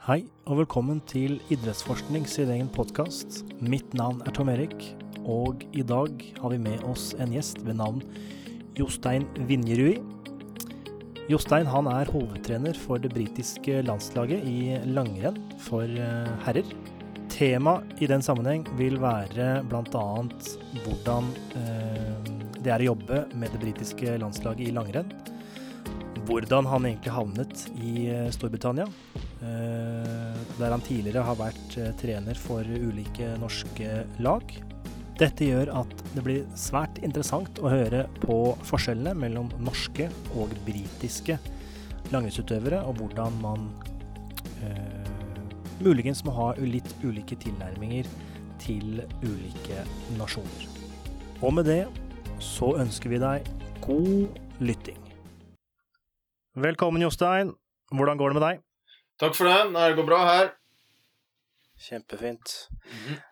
[0.00, 3.42] Hei, og velkommen til Idrettsforskning sin egen podkast.
[3.60, 4.86] Mitt navn er Tom Erik,
[5.28, 7.98] og i dag har vi med oss en gjest ved navn
[8.78, 9.98] Jostein Vinjerui.
[11.28, 15.36] Jostein han er hovedtrener for det britiske landslaget i langrenn
[15.66, 16.72] for eh, herrer.
[17.28, 20.06] Tema i den sammenheng vil være bl.a.
[20.80, 21.28] hvordan
[21.60, 25.12] eh, det er å jobbe med det britiske landslaget i langrenn.
[26.30, 28.84] Hvordan han egentlig havnet i eh, Storbritannia.
[29.42, 34.54] Eh, der han tidligere har vært eh, trener for ulike norske lag.
[35.18, 38.36] Dette gjør at det blir svært interessant å høre på
[38.68, 40.06] forskjellene mellom norske
[40.38, 41.40] og britiske
[42.14, 43.66] langrennsutøvere, og hvordan man
[44.62, 45.50] eh,
[45.82, 48.06] muligens må ha litt ulike tilnærminger
[48.62, 49.82] til ulike
[50.14, 50.66] nasjoner.
[51.42, 51.82] Og med det
[52.38, 55.09] så ønsker vi deg god lytting.
[56.60, 57.54] Velkommen, Jostein.
[57.88, 58.58] Hvordan går det med deg?
[59.22, 59.70] Takk for det.
[59.72, 60.50] Det går bra her.
[61.80, 62.52] Kjempefint.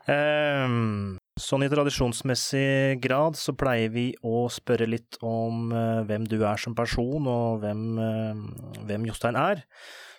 [0.08, 6.38] Ehm, sånn i tradisjonsmessig grad så pleier vi å spørre litt om eh, hvem du
[6.40, 9.60] er som person, og hvem, eh, hvem Jostein er.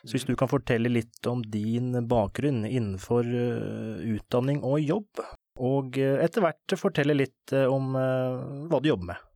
[0.03, 5.25] Så hvis du kan fortelle litt om din bakgrunn innenfor eh, utdanning og jobb,
[5.57, 9.28] og eh, etter hvert fortelle litt eh, om eh, hva du jobber med.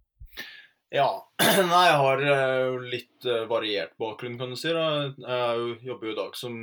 [0.94, 1.28] Ja.
[1.74, 4.70] Nei, jeg har jo litt eh, variert bakgrunn, kan du si.
[4.70, 5.08] da.
[5.10, 6.58] Jeg er jobber jo i dag som,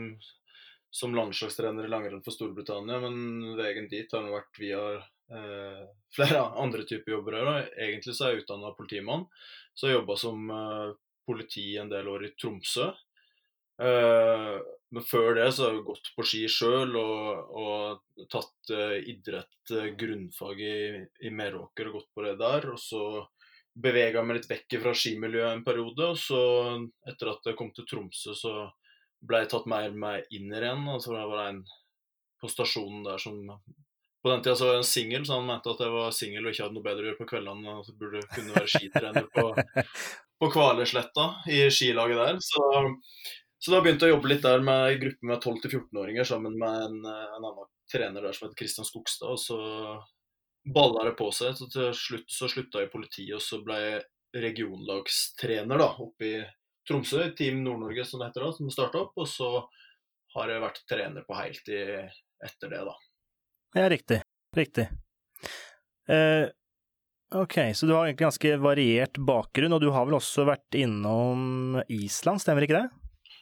[0.95, 5.81] som landslagstrener i langrenn for Storbritannia, men veien dit har vært via eh,
[6.17, 7.41] flere andre typer jobber.
[7.41, 7.67] her.
[7.89, 9.27] Egentlig så er jeg utdanna politimann,
[9.75, 10.93] så jeg jobba som eh,
[11.27, 12.87] politi en del år i Tromsø.
[13.83, 14.55] Eh,
[14.95, 19.75] men før det så har jeg gått på ski sjøl og, og tatt eh, idrett,
[19.75, 20.81] eh, grunnfag i,
[21.27, 22.71] i Meråker og gått på det der.
[22.71, 23.05] Og så
[23.83, 26.13] bevega meg litt vekk fra skimiljøet en periode.
[26.13, 26.41] Og så,
[27.09, 28.55] etter at jeg kom til Tromsø, så
[29.27, 30.87] ble jeg tatt mer med inn i renn.
[30.91, 31.63] Altså det var en
[32.41, 33.37] på stasjonen der som
[34.23, 36.45] På den tida så var jeg en singel, så han mente at jeg var singel
[36.45, 37.77] og ikke hadde noe bedre å gjøre på kveldene.
[37.81, 39.45] Og så burde kunne være skitrener på,
[40.41, 42.41] på Kvalesletta i skilaget der.
[42.45, 42.67] Så,
[43.57, 46.85] så da begynte jeg å jobbe litt der med en gruppe med 12-14-åringer sammen med
[46.91, 49.33] en, en annen trener der som heter Kristian Skogstad.
[49.33, 49.59] Og så
[50.65, 51.57] balla det på seg.
[51.57, 54.01] Så til slutt så slutta jeg i politiet, og så ble jeg
[54.45, 56.39] regionlagstrener da, oppe i
[56.89, 59.17] Tromsø, Team Nord-Norge som det heter da, som starta opp.
[59.21, 59.51] Og så
[60.37, 61.97] har jeg vært trener på heltid
[62.47, 62.97] etter det, da.
[63.77, 64.21] Ja, riktig.
[64.57, 64.87] Riktig.
[66.11, 66.47] Eh,
[67.35, 71.79] ok, så du har egentlig ganske variert bakgrunn, og du har vel også vært innom
[71.87, 72.89] Island, stemmer ikke det?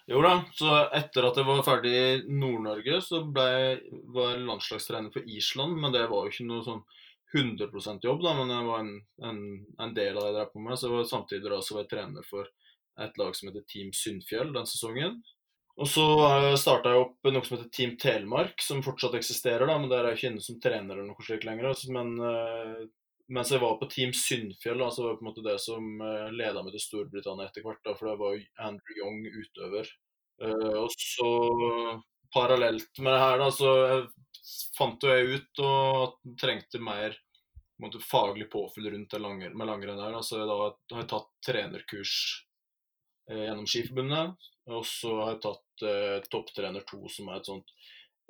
[0.09, 3.81] Jo da, så etter at jeg var ferdig i Nord-Norge, så ble jeg,
[4.15, 6.81] var jeg landslagstrener for Island, men det var jo ikke noe sånn
[7.37, 8.95] 100% jobb, da, men jeg var en,
[9.29, 9.41] en,
[9.85, 10.79] en del av det jeg drev på med.
[10.81, 12.49] Så var samtidig da så var jeg trener for
[12.99, 15.19] et lag som heter Team Syndfjell den sesongen.
[15.79, 16.05] Og så
[16.59, 20.15] starta jeg opp noe som heter Team Telemark, som fortsatt eksisterer, da, men der er
[20.15, 21.71] jeg ikke inne som trener eller noe slikt lenger.
[21.95, 22.81] Men uh,
[23.31, 26.33] mens jeg var på Team Syndfjell, så var det på en måte det som uh,
[26.35, 27.85] leda meg til Storbritannia etter hvert.
[27.87, 29.95] da, For det var Andrew Young utøver.
[30.39, 31.29] Og så
[32.31, 33.71] parallelt med det her, da, så
[34.79, 37.17] fant jo jeg ut og trengte mer
[37.83, 40.19] måte, faglig påfyll rundt det langer, med langrenn her.
[40.23, 42.15] Så da har jeg tatt trenerkurs
[43.31, 44.51] eh, gjennom Skiforbundet.
[44.69, 47.73] Og så har jeg tatt eh, Topptrener 2, som er et sånt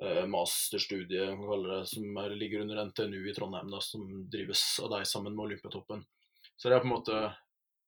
[0.03, 5.07] eh, masterstudie det, som er, ligger under NTNU i Trondheim, da, som drives av deg
[5.09, 6.05] sammen med Olympiatoppen.
[6.55, 7.21] Så det er på en måte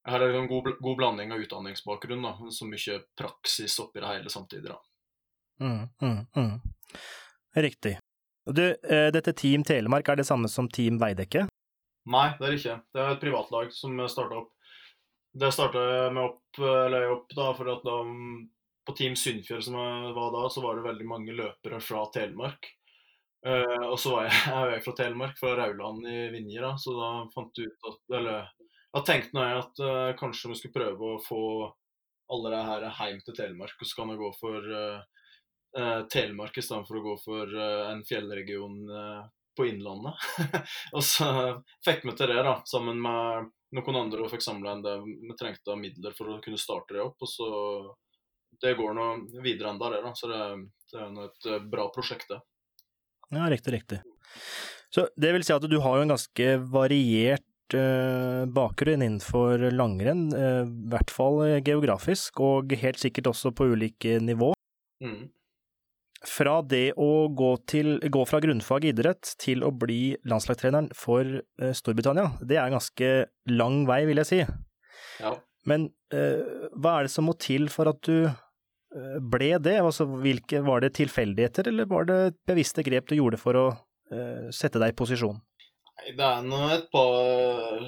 [0.02, 4.32] jeg har en god, god blanding av utdanningsbakgrunn, da, så mye praksis oppi det hele
[4.34, 4.72] samtidig.
[4.72, 4.80] da.
[5.62, 6.56] Mm, mm, mm.
[7.54, 8.00] Riktig.
[8.46, 11.46] Du, eh, dette Team Telemark, er det samme som Team Veidekke?
[12.10, 12.78] Nei, det er ikke.
[12.94, 14.56] Det er et privatlag som starta opp.
[15.38, 18.00] Det starta med opp, eller opp da, for at da,
[18.88, 22.66] på Team Syndfjell som jeg var da, så var det veldig mange løpere fra Telemark.
[23.46, 26.94] Uh, og så var jeg, jeg er fra Telemark, fra Rauland i Vinje, da, så
[26.98, 28.52] da fant jeg ut at Eller
[28.92, 31.44] da tenkte jeg at uh, kanskje vi skulle prøve å få
[32.32, 35.21] alle de her hjem til Telemark, og så kan jeg gå for uh,
[35.78, 38.82] uh, Telemark i stedet for å gå for en fjellregion
[39.58, 40.14] på Innlandet.
[40.96, 41.28] og så
[41.86, 45.36] fikk vi til det, da, sammen med noen andre og fikk samla en det vi
[45.40, 47.18] trengte av midler for å kunne starte det opp.
[47.24, 47.50] Og så
[48.62, 49.06] Det går nå
[49.42, 50.02] videre enda, det.
[50.04, 50.42] da, Så det,
[50.92, 52.42] det er et bra prosjekt, det.
[53.32, 54.02] Ja, riktig, riktig.
[54.92, 57.48] Så det vil si at du har jo en ganske variert
[58.52, 64.52] bakgrunn innenfor langrenn, i hvert fall geografisk, og helt sikkert også på ulike nivå.
[65.00, 65.30] Mm.
[66.28, 71.72] Fra det å gå, til, gå fra grunnfag idrett til å bli landslagstreneren for uh,
[71.78, 73.10] Storbritannia, det er en ganske
[73.50, 74.42] lang vei, vil jeg si.
[75.24, 75.34] Ja.
[75.70, 79.78] Men hva er det som må til for at du eh, ble det?
[79.82, 82.20] Altså, hvilke, var det tilfeldigheter, eller var det
[82.50, 85.38] bevisste grep du gjorde for å uh, sette deg i posisjon?
[86.02, 87.86] Nei, det er nå et par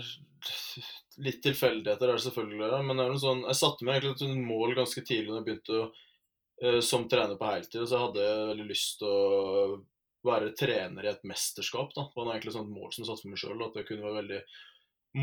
[1.21, 4.47] litt tilfeldigheter er det selvfølgelig, men det er noe sånn, jeg satte meg egentlig et
[4.47, 5.88] mål ganske tidlig da jeg begynte å,
[6.86, 7.82] som trener på heltid.
[7.84, 9.80] Så jeg hadde veldig lyst til å
[10.24, 11.92] være trener i et mesterskap.
[11.96, 12.08] da.
[12.08, 13.66] Det var egentlig et mål som jeg satte for meg sjøl.
[13.66, 14.42] At det kunne være veldig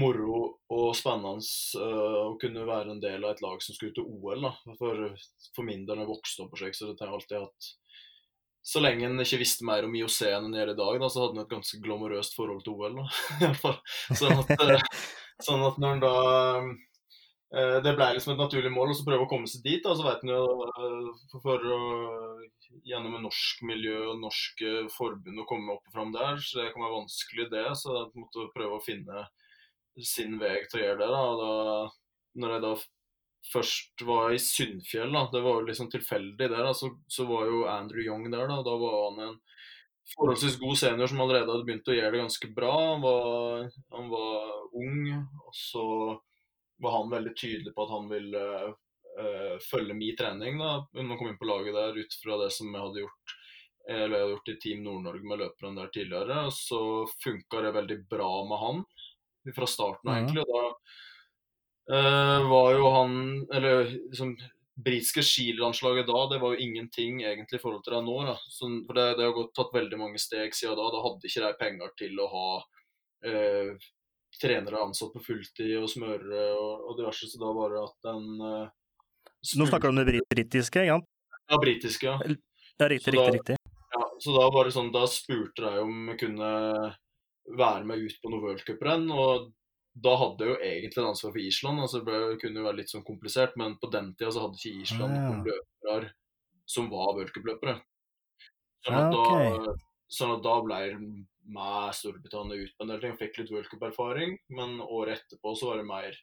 [0.00, 0.40] moro
[0.70, 4.06] og spennende uh, å kunne være en del av et lag som skulle ut til
[4.06, 4.46] OL.
[4.46, 4.74] da.
[4.78, 5.06] For,
[5.56, 7.70] for min del, da jeg vokste opp på slik, så tenkte jeg alltid hatt
[8.70, 11.24] Så lenge en ikke visste mer om IOC enn en gjør i dag, da, så
[11.24, 13.00] hadde en et ganske glamorøst forhold til OL.
[13.00, 13.74] da.
[14.20, 15.02] Sånn at, uh,
[15.40, 16.14] sånn at når en da
[17.50, 19.80] Det ble liksom et naturlig mål å prøve å komme seg dit.
[19.82, 20.44] da, Så vet en jo
[21.32, 21.78] for, for å
[22.86, 26.70] gjennom en norsk miljø og norske forbund å komme opp og fram der, så det
[26.74, 27.66] kan være vanskelig, det.
[27.80, 29.26] Så jeg måtte prøve å finne
[30.06, 31.10] sin vei til å gjøre det.
[31.10, 32.72] da, da når jeg da
[33.50, 37.48] først var i Syndfjell, da, det var jo liksom tilfeldig der, da, så, så, var
[37.50, 38.46] jo Andrew Young der.
[38.50, 39.36] Da Da var han en
[40.14, 42.74] forholdsvis god senior som allerede hadde begynt å gjøre det ganske bra.
[42.94, 44.50] Han var, han var
[44.80, 44.98] ung,
[45.46, 45.86] og så
[46.80, 51.20] var han veldig tydelig på at han ville uh, følge min trening da, når han
[51.20, 53.36] kom inn på laget der, ut fra det som jeg hadde gjort
[53.90, 56.44] eller jeg hadde gjort i Team Nord-Norge med løperne der tidligere.
[56.46, 56.80] og Så
[57.24, 58.82] funka det veldig bra med han
[59.56, 60.44] fra starten av, egentlig.
[60.44, 63.14] Og da uh, var jo han
[63.56, 64.36] Eller liksom
[64.80, 68.18] britiske skilandslaget da, det var jo ingenting egentlig i forhold til det nå.
[68.30, 68.36] Da.
[68.48, 70.90] Så, for det, det har gått, tatt veldig mange steg siden da.
[70.94, 72.46] Da hadde ikke de penger til å ha
[73.26, 73.88] uh,
[74.40, 78.28] trenere ansatt på fulltid og smørere og, og diverse, så da var det at den
[78.40, 78.68] uh,
[79.56, 81.06] Nå snakker du om det britiske, ikke sant?
[81.50, 82.34] Ja, britiske, ja.
[82.80, 83.56] Ja, riktig, riktig, riktig.
[83.90, 86.50] Ja, så da var det sånn, da spurte jeg om jeg kunne
[87.56, 89.08] være med ut på noe worldcuprenn.
[89.10, 89.50] Og
[90.04, 91.82] da hadde jeg jo egentlig en ansvar for Island.
[91.84, 94.84] altså Det kunne jo være litt sånn komplisert, men på den tida så hadde ikke
[94.84, 95.28] Island ah, ja.
[95.28, 96.12] noen løpere
[96.70, 97.76] som var worldcupløpere.
[98.86, 99.50] Sånn, ah, okay.
[99.66, 99.74] da,
[100.20, 100.80] sånn at da ble
[101.54, 103.16] med Storbritannia ut på en del ting.
[103.18, 106.20] Fikk litt worldcuperfaring, men året etterpå så var det mer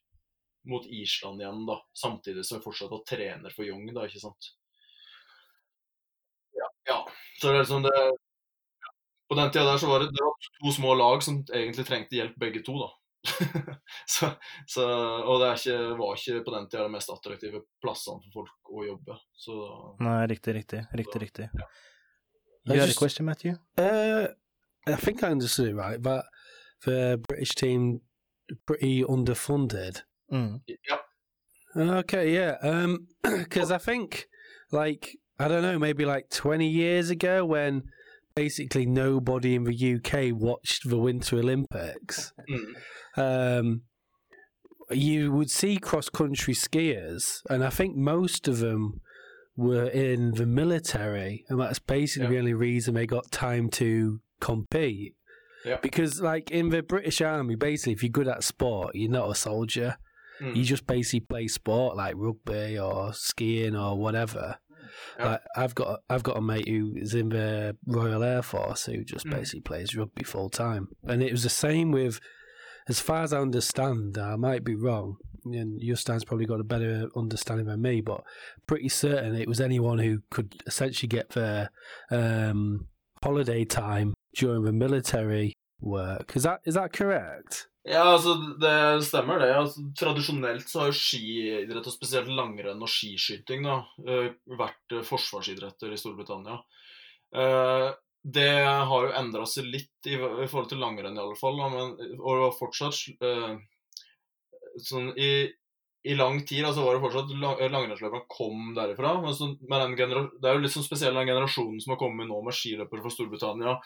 [0.67, 1.79] mot Island igjen, da.
[1.95, 4.53] Samtidig som jeg fortsatt var trener for Young, da, ikke sant.
[6.57, 6.71] Ja.
[6.91, 7.01] ja.
[7.39, 7.97] Så det er liksom det
[9.27, 12.15] på den tida der så var det, det var to små lag som egentlig trengte
[12.15, 12.77] hjelp, begge to.
[12.79, 12.89] da.
[14.15, 14.29] så,
[14.67, 14.85] så,
[15.19, 18.85] og det ikke, var ikke på den tida de mest attraktive plassene for folk å
[18.87, 19.19] jobbe.
[19.35, 19.57] Så,
[20.03, 20.85] Nei, riktig, riktig.
[20.95, 21.49] Riktig, riktig.
[21.53, 21.69] Ja.
[22.67, 23.55] You had a question, Matthew?
[23.79, 24.27] Uh,
[24.93, 26.25] I think I understood it right, but
[26.85, 28.01] the British team
[28.65, 30.01] pretty underfunded.
[30.31, 30.61] Mm.
[30.67, 30.97] Yeah.
[31.75, 32.55] Okay, yeah.
[32.61, 34.27] Um, because I think,
[34.71, 37.83] like, I don't know, maybe like 20 years ago when
[38.35, 42.33] basically nobody in the UK watched the Winter Olympics.
[43.17, 43.59] Mm.
[43.59, 43.81] Um,
[44.91, 49.01] you would see cross country skiers, and I think most of them
[49.55, 52.33] were in the military, and that's basically yeah.
[52.33, 55.15] the only reason they got time to compete.
[55.65, 55.77] Yeah.
[55.81, 59.35] Because, like in the British Army, basically, if you're good at sport, you're not a
[59.35, 59.97] soldier.
[60.41, 60.55] Mm.
[60.55, 64.59] You just basically play sport like rugby or skiing or whatever.
[65.19, 65.31] Yeah.
[65.31, 69.03] Like I've got I've got a mate who is in the Royal Air Force who
[69.03, 69.31] just Mm.
[69.31, 72.19] basically plays rugby full time, and it was the same with,
[72.87, 77.09] as far as I understand, I might be wrong, and Justin's probably got a better
[77.15, 78.23] understanding than me, but
[78.67, 81.69] pretty certain it was anyone who could essentially get their
[82.11, 82.87] um,
[83.23, 86.35] holiday time during the military work.
[86.35, 87.67] Is that is that correct?
[87.87, 89.51] Ja, altså det stemmer det.
[89.55, 95.93] Altså, tradisjonelt så har skiidrett, og spesielt langrenn og skiskyting, da, eh, vært eh, forsvarsidretter
[95.95, 96.57] i Storbritannia.
[97.35, 97.93] Eh,
[98.27, 98.49] Det
[98.89, 101.61] har jo endra seg litt i, forhold til langrenn, i alle fall.
[101.71, 102.97] Men, og det var fortsatt
[104.83, 105.29] sånn i,
[106.03, 109.13] i lang tid altså var det fortsatt lang- langrennsløperne kom derifra.
[109.23, 112.41] Men, så, men det er jo litt sånn spesiell den generasjonen som har kommet nå
[112.43, 113.77] med skiløpere fra Storbritannia.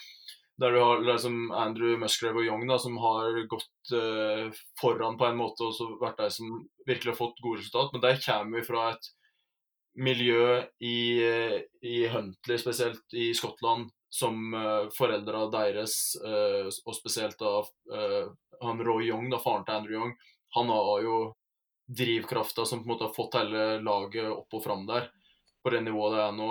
[0.62, 5.26] Der du har liksom Andrew Musgrave og Young da, som har gått uh, foran på
[5.26, 6.52] en måte og vært de som
[6.86, 7.96] virkelig har fått gode resultat.
[7.96, 9.10] Men de kommer vi fra et
[9.94, 17.40] miljø i, eh, i Huntley, spesielt i Skottland, som uh, foreldra deres, uh, og spesielt
[17.40, 20.14] da uh, han Roy Young, da, faren til Andrew Young,
[20.56, 21.18] han har jo
[21.92, 25.10] drivkrafta som på en måte har fått hele laget opp og fram der.
[25.64, 26.50] På det nivået det er nå.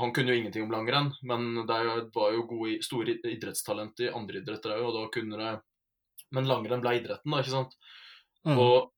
[0.00, 1.78] Han kunne jo ingenting om langrenn, men det
[2.14, 5.54] var jo gode, store idrettstalent i andre idretter òg, og da kunne det
[6.34, 7.76] Men langrenn ble idretten, da, ikke sant?
[8.42, 8.56] Mm.
[8.58, 8.88] Og,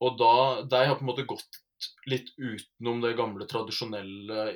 [0.00, 1.58] og da De har på en måte gått
[2.08, 4.46] litt utenom det gamle, tradisjonelle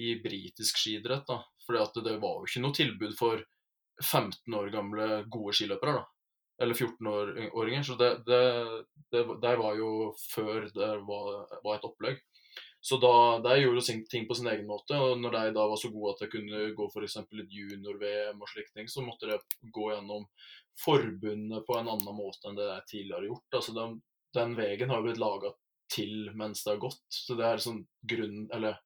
[0.00, 1.42] i britisk skiidrett, da.
[1.66, 3.42] Fordi at det var jo ikke noe tilbud for
[4.02, 6.06] 15 år gamle gode skiløpere, da.
[6.62, 7.82] Eller 14-åringer.
[7.86, 8.42] Så det, det,
[9.12, 12.22] det, det var jo før det var, var et opplegg.
[12.82, 14.96] Så da, de gjorde de ting på sin egen måte.
[14.98, 17.16] Og når de da var så gode at de kunne gå f.eks.
[17.22, 19.38] et junior-VM og slike ting, så måtte de
[19.70, 20.26] gå gjennom
[20.82, 23.58] forbundet på en annen måte enn det de tidligere har gjort.
[23.60, 23.94] Altså den,
[24.34, 25.54] den veien har blitt laga
[25.94, 27.06] til mens det har gått.
[27.14, 28.80] Så det er sånn grunn Eller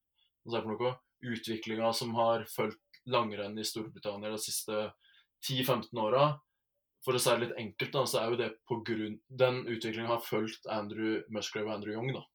[0.45, 0.95] hva skal jeg for noe?
[1.33, 4.91] Utviklinga som har fulgt langrenn i Storbritannia de siste
[5.47, 6.29] 10-15 åra.
[7.07, 10.11] For å si det litt enkelt, da, så er jo det på grunn Den utviklinga
[10.11, 12.27] har fulgt Andrew Musgrave og Andrew Young, da.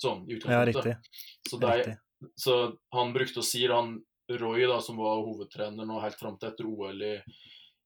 [0.00, 0.84] Sånn i Ja, utgangspunktet.
[0.86, 1.50] riktig.
[1.50, 1.96] Så, riktig.
[2.40, 2.54] så
[2.96, 3.98] han brukte å si han
[4.30, 7.16] Roy, da, som var hovedtrener nå helt fram til etter OL i,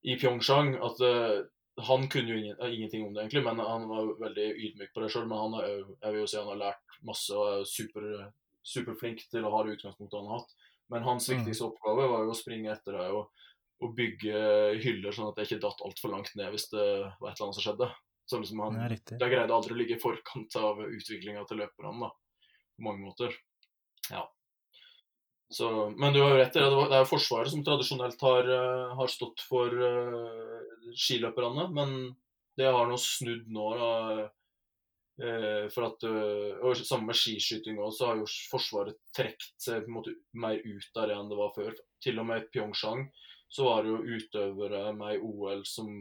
[0.05, 1.41] i Pyeongchang, at uh,
[1.89, 5.09] han kunne jo ingen, ingenting om det, egentlig, men han var veldig ydmyk på det
[5.11, 5.25] sjøl.
[5.31, 5.71] Men han er,
[6.05, 8.05] jeg vil jo si han har lært masse og er super,
[8.63, 10.53] superflink til å ha det utgangspunktet han har hatt.
[10.93, 11.39] Men hans Mm.
[11.39, 13.31] viktigste oppgave var jo å springe etter deg og,
[13.83, 14.45] og bygge
[14.85, 16.85] hyller, sånn at det ikke datt altfor langt ned hvis det
[17.19, 17.89] var et eller annet som skjedde.
[18.25, 19.19] Så liksom han, Ja, riktig.
[19.21, 22.13] De greide aldri å ligge i forkant av utviklinga til løperne, da.
[22.75, 23.35] På mange måter.
[24.11, 24.25] Ja.
[25.55, 26.71] Så, men du har jo rett i det.
[26.91, 31.93] Det er jo Forsvaret som tradisjonelt har, eh, har stått for uh, skiløperne, men
[32.59, 33.67] det har nå snudd nå.
[33.79, 33.93] da,
[35.23, 39.85] uh, for at, uh, og Sammen med skiskyting også, så har jo Forsvaret trukket seg
[39.85, 41.79] på en måte mer ut det enn det var før.
[42.03, 43.07] Til og med i Pyeongchang
[43.55, 46.01] så var det jo utøvere med i OL som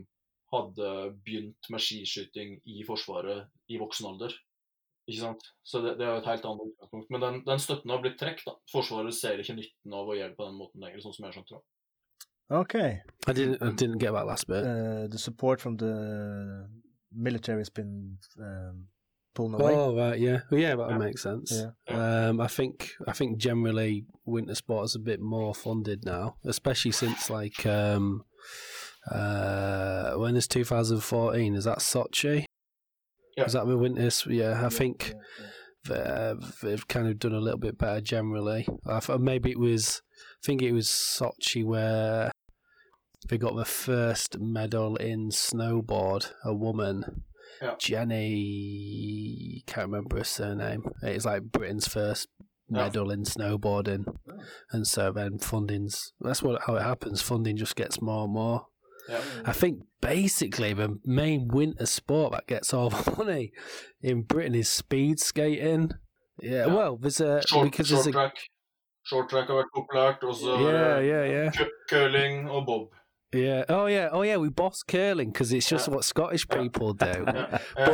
[0.53, 0.89] hadde
[1.25, 4.33] begynt med skiskyting i Forsvaret i voksen alder.
[5.10, 5.43] Ikke sant?
[5.67, 7.10] Så det, det er jo et helt annet utgangspunkt.
[7.12, 8.45] Men den, den støtten har blitt trukket.
[8.48, 8.53] da.
[8.72, 11.36] Forsvaret ser ikke nytten av å gjøre det på den måten lenger, sånn som jeg
[11.36, 11.69] skjønte skjønt det.
[12.53, 12.89] Okay.
[13.27, 13.62] I didn't.
[13.63, 14.63] I didn't get that last bit.
[14.63, 16.67] Uh, the support from the
[17.12, 18.88] military has been um,
[19.33, 19.74] pulled away.
[19.74, 20.98] Oh right, yeah, well, yeah, that Yeah.
[20.98, 21.51] makes sense.
[21.51, 22.29] Yeah.
[22.29, 26.91] Um, I think I think generally winter sport is a bit more funded now, especially
[26.91, 28.24] since like um,
[29.12, 31.55] uh, when is 2014?
[31.55, 32.45] Is that Sochi?
[33.38, 33.45] Yeah.
[33.45, 34.03] Is that the winter?
[34.07, 35.13] s- Yeah, I think
[35.88, 38.67] they've, they've kind of done a little bit better generally.
[38.86, 40.01] I thought maybe it was,
[40.43, 42.31] I think it was Sochi where
[43.29, 46.31] they got the first medal in snowboard.
[46.45, 47.24] A woman,
[47.62, 47.75] Yeah.
[47.79, 50.83] Jenny, can't remember her surname.
[51.01, 52.27] It's like Britain's first
[52.69, 52.83] Yeah.
[52.83, 54.05] medal in snowboarding,
[54.72, 57.22] and so then funding's that's what how it happens.
[57.22, 58.67] Funding just gets more and more.
[59.10, 59.17] Ja.
[59.45, 63.51] I think basically the main winter sport that gets all the money
[64.01, 65.91] in Britain is speed skating.
[66.41, 66.74] Yeah, Yeah.
[66.75, 68.36] well, there's a Short, because short there's a track.
[69.05, 70.24] Short track har vært populært.
[70.24, 71.51] Og så yeah, yeah, yeah,
[71.89, 72.88] curling og bob.
[73.36, 73.63] yeah.
[73.69, 74.38] Oh yeah, oh yeah.
[74.38, 75.95] We boss curling because it's just Yeah.
[75.95, 76.62] what Scottish Yeah.
[76.62, 77.25] people do.
[77.77, 77.86] Ja,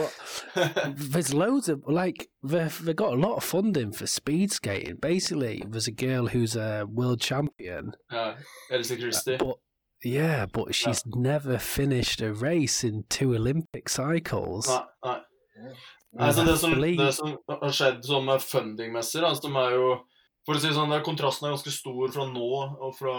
[0.54, 4.98] But there's loads of like they've they got a lot of funding for speed skating.
[5.02, 8.36] Basically, there's a girl who's a world champion, ja.
[8.72, 9.38] Else uh, Christie.
[9.38, 9.58] but
[10.04, 14.68] yeah, but she's never finished a race in two Olympic cycles.
[14.68, 15.20] Nei, nei.
[16.18, 19.76] And Altså, I det, som, det som har skjedd sånn med fundingmessig, da, som er
[19.78, 19.90] jo
[20.48, 22.48] For å si det sånn, Kontrasten er ganske stor fra nå
[22.80, 23.18] og fra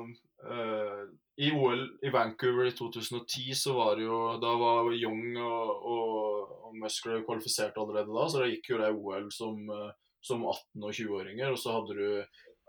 [0.00, 1.02] uh,
[1.36, 6.54] I OL i Vancouver i 2010 så var det jo Da var Young og, og,
[6.70, 9.90] og Musgrave kvalifisert allerede da, så da gikk jo det OL som, eh,
[10.24, 11.52] som 18- og 20-åringer.
[11.52, 12.08] Og så hadde du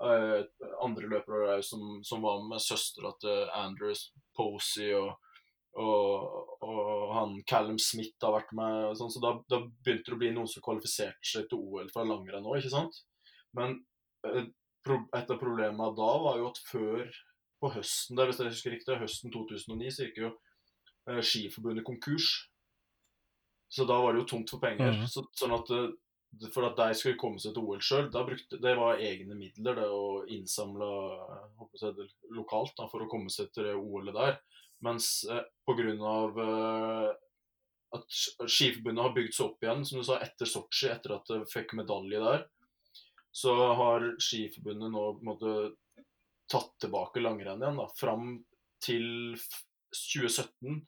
[0.02, 5.12] andre løpere som, som var med søstera til Andrews Posey og
[5.80, 8.92] og, og han Callum Smith har vært med.
[9.00, 12.04] Sånn, så da, da begynte det å bli noen som kvalifiserte seg til OL fra
[12.08, 13.02] langrenn òg, ikke sant?
[13.56, 13.78] Men
[14.28, 14.50] eh,
[14.92, 17.06] et av problemene da var jo at før
[17.62, 20.32] på høsten der, hvis jeg husker riktig, høsten 2009 så gikk jo
[21.08, 22.30] eh, Skiforbundet konkurs.
[23.72, 24.98] Så da var det jo tomt for penger.
[24.98, 25.08] Mhm.
[25.08, 25.92] så, sånn at eh,
[26.54, 30.22] for at de skulle komme seg til OL sjøl, det var egne midler det å
[30.32, 30.88] innsamle
[31.82, 34.40] det lokalt da, for å komme seg til OL-et der.
[34.82, 35.92] Mens eh, pga.
[36.46, 37.12] Eh,
[37.92, 38.08] at
[38.48, 41.74] Skiforbundet har bygd seg opp igjen, som du sa, etter Sotsji, etter at de fikk
[41.76, 42.46] medalje der,
[43.36, 45.56] så har Skiforbundet nå måte
[46.52, 47.82] tatt tilbake langrenn igjen.
[47.82, 48.32] da, Fram
[48.84, 49.36] til
[49.92, 50.80] 2017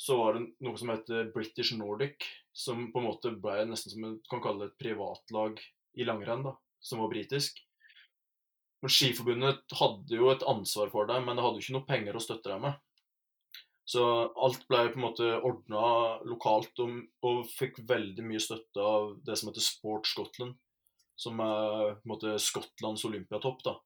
[0.00, 2.24] så var det noe som heter British Nordic,
[2.56, 5.60] som på en måte ble nesten som en kan kalle det et privatlag
[6.00, 7.58] i langrenn, da, som var britisk.
[8.80, 12.16] Men Skiforbundet hadde jo et ansvar for det, men det hadde jo ikke noe penger
[12.16, 12.80] å støtte dem med.
[13.90, 14.06] Så
[14.40, 15.84] alt ble på en måte ordna
[16.24, 20.56] lokalt, og, og fikk veldig mye støtte av det som heter Sport Scotland,
[21.20, 23.60] som er på en måte Skottlands olympiatopp.
[23.68, 23.76] da.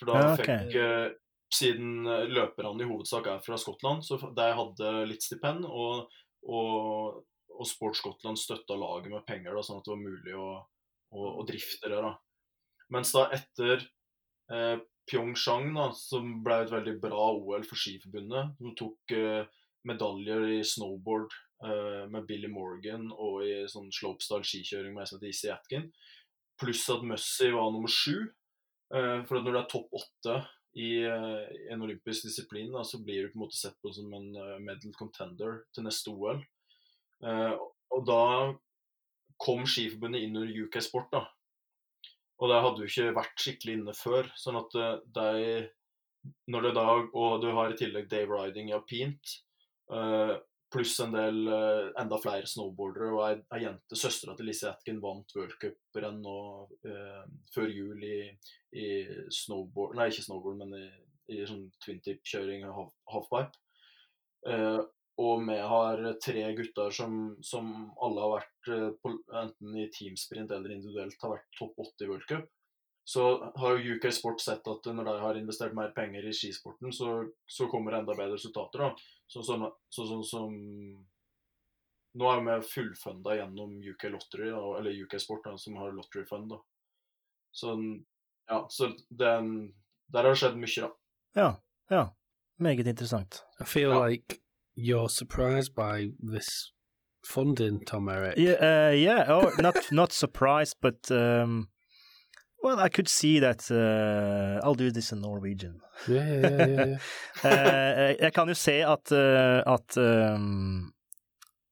[0.00, 0.64] For da Ja, okay.
[0.66, 1.12] fikk eh,
[1.50, 6.12] Siden eh, løperne i hovedsak er fra Skottland, så de hadde litt stipend, og,
[6.46, 7.22] og,
[7.56, 10.50] og Sport Skottland støtta laget med penger, da, sånn at det var mulig å,
[11.10, 12.02] å, å drifte det.
[12.06, 12.14] da.
[12.94, 13.82] Mens da etter
[14.52, 14.76] eh,
[15.10, 19.42] Pyeongchang, da, som ble et veldig bra OL for Skiforbundet, som tok eh,
[19.88, 21.32] medaljer i snowboard
[21.64, 25.88] eh, med Billy Morgan og i sånn slopestyle skikjøring med en Izzy Atkin,
[26.60, 28.28] pluss at Mussy var nummer sju.
[28.94, 30.40] Eh, for at når du er topp åtte
[30.78, 34.12] i eh, en olympisk disiplin, da, så blir du på en måte sett på som
[34.14, 36.42] en eh, medal contender til neste OL.
[37.26, 37.54] Eh,
[37.90, 38.24] og da
[39.40, 41.24] kom Skiforbundet inn under UK Sport, da.
[42.40, 44.30] Og det hadde jo ikke vært skikkelig inne før.
[44.38, 44.76] Sånn at
[45.16, 45.68] de
[46.52, 49.34] Når det da Og du har i tillegg Dave Riding i alpint,
[49.92, 50.36] eh,
[50.72, 55.34] pluss en del eh, enda flere snowboardere, og ei, jente, søstera til Lise Atkin, vant
[55.36, 56.36] worldcuprenn nå
[56.86, 57.24] eh,
[57.54, 58.20] før jul i,
[58.78, 58.86] i
[59.34, 60.86] snowboard Nei, ikke snowboard, men i,
[61.34, 63.66] i sånn twin-tip-kjøring og half, halfpipe.
[64.50, 64.80] Eh,
[65.20, 69.12] og vi har tre gutter som, som alle har vært eh, på,
[69.42, 72.48] enten i teamsprint eller individuelt har vært topp åtte i worldcup.
[73.10, 73.22] Så
[73.58, 77.08] har jo UK Sport sett at når de har investert mer penger i skisporten, så,
[77.50, 78.84] så kommer det enda bedre resultater.
[79.30, 80.42] Sånn som så, så, så,
[82.20, 86.24] Nå er vi fullfunda gjennom UK Lottery, da, eller UK Sport, da, som har Lottery
[86.26, 86.48] Fund.
[86.50, 86.58] da.
[87.54, 87.74] Så,
[88.50, 89.50] ja, så den,
[90.10, 90.90] der har det skjedd mye, da.
[91.38, 91.50] Ja,
[91.94, 92.04] ja.
[92.60, 93.44] Meget interessant.
[93.60, 94.06] I feel Ja.
[94.06, 94.40] like
[94.76, 96.72] you're surprised by this
[97.24, 98.38] funding, Tom Eric.
[98.38, 99.30] Yeah, uh, yeah.
[99.30, 101.68] Oh, not not surprised, but um,
[102.62, 103.70] well, I could see that.
[103.70, 105.80] Uh, I'll do this in Norwegian.
[106.08, 106.98] Yeah, yeah, yeah.
[107.44, 110.92] Eh, jeg kan jo se at, uh, at, um,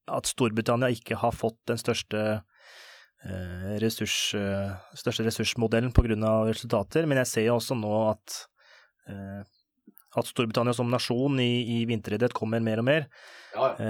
[0.09, 2.42] at Storbritannia ikke har fått den største
[3.83, 4.30] ressurs,
[4.95, 6.14] største ressursmodellen pga.
[6.47, 8.37] resultater, men jeg ser jo også nå at
[10.16, 13.09] at Storbritannia som nasjon i, i vinteridrett kommer mer og mer.
[13.58, 13.88] Ja, ja.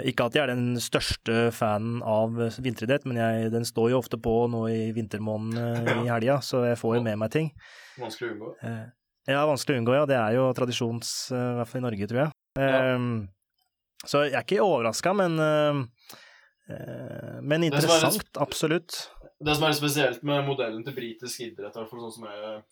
[0.10, 4.18] ikke at jeg er den største fanen av vinteridrett, men jeg, den står jo ofte
[4.20, 7.52] på nå i vintermånedene i helga, så jeg får jo med meg ting.
[8.02, 8.52] vanskelig å unngå.
[8.66, 8.84] Eh,
[9.32, 10.04] ja, vanskelig å unngå, ja.
[10.10, 12.36] Det er jo tradisjons, eh, i hvert fall i Norge, tror jeg.
[12.58, 13.08] Eh,
[14.06, 15.88] Så jeg er ikke overraska, men Men
[16.68, 19.08] Det er litt- interessant, absolutt.
[19.40, 22.24] Det som er litt spesielt med modellen til britisk idrett, i hvert fall sånn som
[22.24, 22.62] jeg,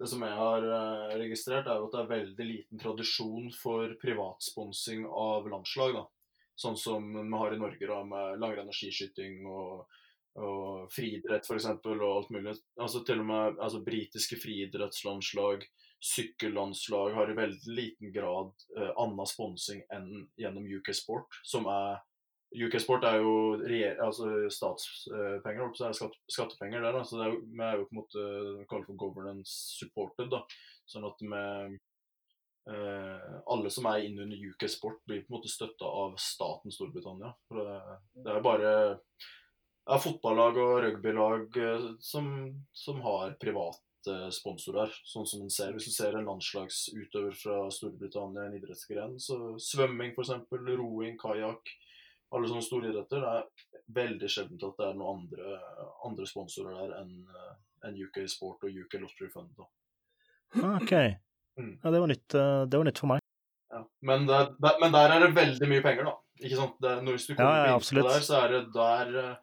[0.00, 3.92] det som jeg har eh, registrert, er jo at det er veldig liten tradisjon for
[4.00, 5.98] privatsponsing av landslag.
[5.98, 6.06] da.
[6.56, 9.84] Sånn som vi har i Norge, da, med langrenn og skiskyting og,
[10.40, 11.68] og friidrett f.eks.
[11.84, 12.56] og alt mulig.
[12.80, 15.68] Altså Til og med altså, britiske friidrettslandslag,
[16.00, 22.00] sykkellandslag, har i veldig liten grad eh, annen sponsing enn gjennom UK Sport, som er
[22.50, 23.34] UK Sport er jo
[24.02, 26.96] altså statspenger, holdt på å si, er skatt, skattepenger der.
[26.96, 27.04] Da.
[27.06, 28.24] Så det er vi er jo på en måte
[28.70, 30.32] kalt for governance supported.
[30.32, 30.42] da.
[30.90, 31.42] Sånn at vi
[32.74, 36.74] eh, Alle som er inne under UK Sport, blir på en måte støtta av staten
[36.74, 37.30] Storbritannia.
[37.46, 38.72] For det, det er bare
[39.80, 42.32] det er fotballag og rugbylag eh, som,
[42.74, 43.78] som har private
[44.32, 45.74] sponsorer, sånn som man ser.
[45.76, 51.74] Hvis du ser en landslagsutøver fra Storbritannia, en idrettsgren, så svømming f.eks., roing, kajakk
[52.30, 53.24] alle sånne store idretter.
[53.24, 55.56] Det er veldig sjeldent at det er noen andre,
[56.06, 57.16] andre sponsorer der enn
[57.88, 59.50] en UK Sport og UK Lottery Fund.
[59.58, 59.66] Da.
[60.60, 60.94] Ah, Ok.
[61.60, 61.72] Mm.
[61.82, 63.20] Ja, det var nytt, eh, det var nytt for meg.
[63.70, 63.80] Ja.
[64.06, 66.12] Men, der, der, men der er det veldig mye penger, da.
[66.40, 66.76] Ikke sant?
[66.80, 68.08] Det, når hvis du kommer Ja, ja, absolutt.
[68.08, 69.34] der, så er det der eh,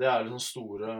[0.00, 0.94] Det er liksom store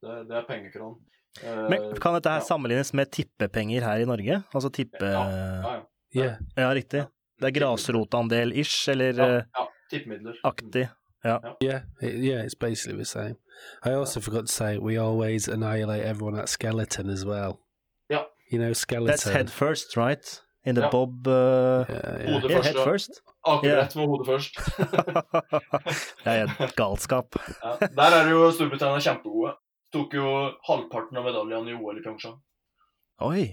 [0.00, 0.94] Det, det er pengekran.
[1.42, 2.46] Eh, Men kan dette her ja.
[2.46, 4.38] sammenlignes med tippepenger her i Norge?
[4.54, 5.02] Altså tippe...
[5.10, 5.82] Ja, ja, ja.
[6.14, 6.38] Yeah.
[6.56, 7.02] Ja, riktig.
[7.40, 10.34] Det er grasrotandel-ish, eller Ja, eh, ja, tippemidler.
[10.44, 10.88] aktig.
[11.24, 13.36] Yeah, it, yeah, it's basically the same.
[13.84, 17.60] I also forgot to say we always annihilate everyone at skeleton as well.
[18.08, 18.24] Yeah.
[18.50, 19.06] You know, skeleton.
[19.06, 20.40] That's head first, right?
[20.64, 20.90] In the yeah.
[20.90, 22.40] bob uh, Yeah, yeah.
[22.48, 23.22] Yeah, head first.
[23.46, 24.58] Akkurat med hodet først.
[26.24, 27.36] det er et galskap.
[27.64, 29.54] ja, der er jo Storbritannia kjempegode.
[29.92, 30.26] Tok jo
[30.68, 32.36] halvparten av medaljene i OL i Pyeongchang.
[33.24, 33.46] Oi.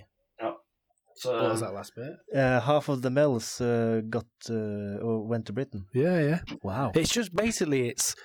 [1.24, 2.14] Så What was that last bit?
[2.36, 5.86] Uh, half of the medals uh, got uh, or went to Britain.
[5.94, 6.40] Yeah, yeah.
[6.64, 6.92] Wow.
[6.96, 8.16] It's just basically it's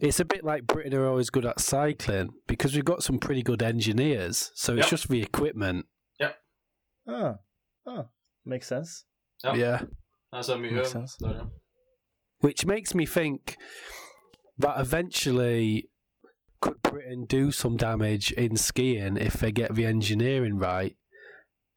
[0.00, 3.42] it's a bit like Britain are always good at cycling because we've got some pretty
[3.42, 4.50] good engineers.
[4.54, 4.90] So it's Yeah.
[4.90, 5.86] just the equipment.
[6.20, 6.32] Yeah.
[7.06, 7.34] Ah.
[7.86, 8.06] Ah.
[8.44, 9.04] Makes sense.
[9.44, 9.54] Ja.
[9.54, 9.80] Yeah.
[10.32, 11.16] jeg ser mye Makes sense.
[11.20, 11.44] der, ja.
[12.40, 13.56] Which makes me think
[14.58, 15.82] that eventually
[16.60, 20.96] could Britain do some damage in skiing if they get the engineering right,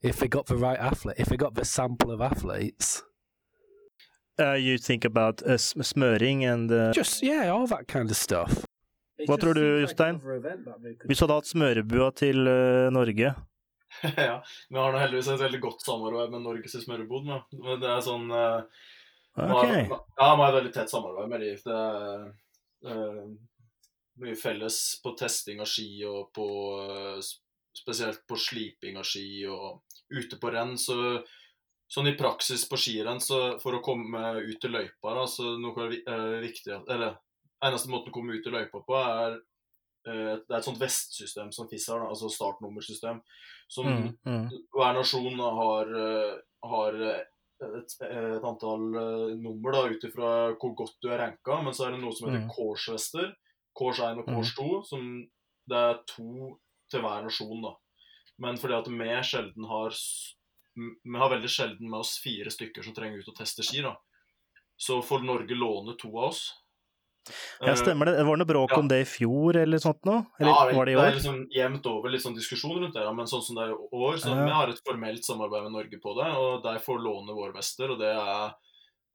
[0.08, 3.04] if they got the right athlete, if they got the sample of athletes.
[4.39, 8.17] Uh, you think about uh, sm- smøring and uh, Just yeah, all that kind of
[8.17, 8.65] stuff.
[9.28, 10.20] Hva tror du, Jostein?
[10.22, 13.32] Hvis du hadde hatt smørebua til uh, Norge
[14.04, 14.36] ja.
[14.70, 17.26] Vi har nå heldigvis et veldig godt samarbeid med Norges smørebod.
[17.26, 19.88] Men det er sånn okay.
[19.88, 21.50] vi har- Ja, vi har et veldig tett samarbeid med de.
[21.65, 22.28] Det er
[22.93, 23.24] eh,
[24.22, 26.46] mye felles på testing av ski og på
[27.77, 30.77] Spesielt på sliping av ski og ute på renn.
[30.81, 30.97] Så
[31.91, 35.85] sånn i praksis på skirenn, så for å komme ut til løypa, da, så noe
[35.85, 37.15] er eh, viktig Eller
[37.63, 41.53] eneste måten å komme ut til løypa på, er eh, Det er et sånt vestsystem
[41.55, 43.23] som FIS har, altså startnummersystem.
[43.71, 44.45] Som Mm, mm.
[44.75, 46.35] hver nasjon har, eh,
[46.67, 48.85] har et, et antall
[49.39, 51.61] nummer da, ut ifra hvor godt du er ranka.
[51.63, 52.53] Men så er det noe som heter Mm.
[52.53, 53.33] Kors-vester.
[53.77, 54.69] Kors 1 og Kors 2.
[54.85, 55.09] Som
[55.67, 56.57] det er to
[56.91, 57.76] til hver nasjon, da.
[58.43, 59.95] Men fordi at vi sjelden har
[60.78, 63.95] Vi har veldig sjelden med oss fire stykker som trenger ut og teste ski, da.
[64.78, 66.43] Så får Norge låne to av oss.
[67.60, 68.17] Ja, stemmer det.
[68.19, 68.78] Det var noe bråk ja.
[68.80, 70.21] om det i fjor, eller sånt noe?
[70.39, 73.04] Eller ja, var det i Det er liksom jevnt over litt sånn diskusjon rundt det,
[73.04, 73.13] ja.
[73.17, 74.45] men sånn som det er i år, så Ja.
[74.45, 77.91] vi har et formelt samarbeid med Norge på det, og de får låne våre vester,
[77.91, 78.54] og det er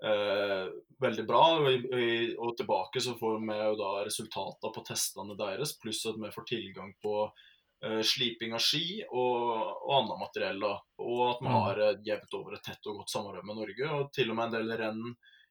[0.02, 0.66] eh,
[1.06, 1.44] veldig bra.
[1.62, 1.88] Og,
[2.42, 6.48] og tilbake så får vi jo da resultater på testene deres, pluss at vi får
[6.50, 7.16] tilgang på
[8.02, 9.38] sliping av ski og,
[9.82, 10.60] og annet materiell.
[10.62, 11.54] da, Og at vi Mm.
[11.62, 14.44] har eh, jevnt over et tett og godt samarbeid med Norge, og til og med
[14.46, 15.02] en del renn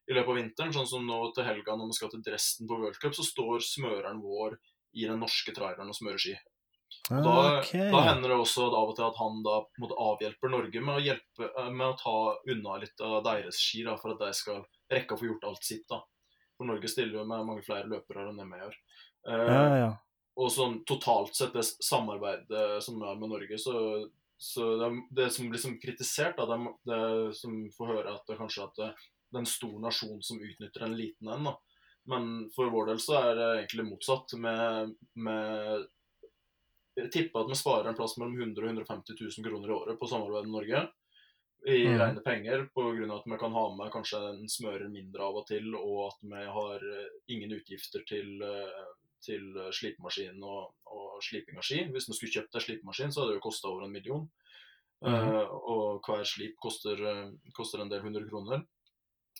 [0.09, 2.77] i løpet av vinteren, sånn som nå til helga når vi skal til Dresden på
[2.79, 4.57] World Cup, så står smøreren vår
[4.95, 6.35] i den norske traileren og smører ski.
[7.11, 7.91] Og Da, okay.
[7.91, 11.03] da hender det også av og til at han da måtte avhjelper Norge med å,
[11.05, 12.15] hjelpe, eh, med å ta
[12.51, 15.63] unna litt av deres ski, da, for at de skal rekke å få gjort alt
[15.63, 15.85] sitt.
[15.89, 16.01] da.
[16.57, 18.75] For Norge stiller jo med mange flere løpere enn det vi gjør.
[19.27, 19.91] Uh, Ja, ja.
[20.39, 23.73] Og sånn totalt sett, det samarbeidet som er med Norge, så,
[24.39, 27.01] så det, det som blir liksom kritisert, da, det, det
[27.35, 28.93] som får høre at det kanskje at det,
[29.31, 31.51] det er en stor nasjon som utnytter en liten en.
[31.51, 31.57] da.
[32.09, 34.33] Men for vår del så er det egentlig motsatt.
[34.39, 35.85] Med, med
[36.97, 39.99] Jeg tipper at vi sparer en plass mellom 100 og 150 000 kroner i året
[39.99, 40.81] på samarbeid med Norge.
[41.67, 41.99] I mm.
[41.99, 43.15] rene penger, pga.
[43.15, 46.45] at vi kan ha med kanskje en smører mindre av og til, og at vi
[46.55, 48.79] har eh, ingen utgifter til, eh,
[49.25, 49.43] til
[49.75, 51.83] slipemaskin og, og sliping av ski.
[51.93, 54.27] Hvis du skulle kjøpt deg slipemaskin, så hadde det jo kosta over en million.
[55.01, 55.13] Mm.
[55.13, 58.61] Uh, og hver slip koster, eh, koster en del hundre kroner.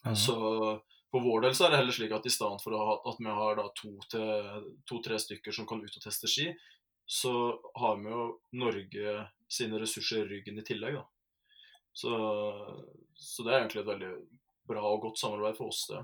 [0.02, 0.16] Mm.
[0.18, 0.36] Så
[1.12, 3.34] for vår del så er det heller slik at i stedet for ha, at vi
[3.38, 6.48] har to-tre to, stykker som kan ut og teste ski,
[7.06, 7.34] så
[7.76, 9.16] har vi jo Norge
[9.52, 10.98] sine ressurser i ryggen i tillegg.
[11.02, 11.04] da.
[11.92, 12.16] Så,
[13.14, 14.12] så det er egentlig et veldig
[14.72, 16.02] bra og godt samarbeid for oss, det.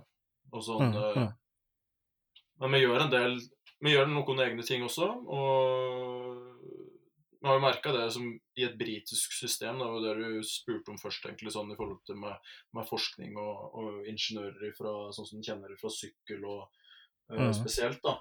[0.52, 1.36] Og sånn, Mm, eh, mm.
[2.60, 3.36] Men vi gjør en del
[3.84, 5.08] Vi gjør noen egne ting også.
[5.30, 6.58] Og
[7.38, 8.26] vi har jo merka det som
[8.58, 12.00] i et britisk system, det var det du spurte om først, egentlig, sånn i forhold
[12.08, 16.64] til med, med forskning og, og ingeniører fra, sånn som kjenner fra sykkel og
[17.30, 17.54] uh, mm.
[17.60, 18.18] spesielt, da.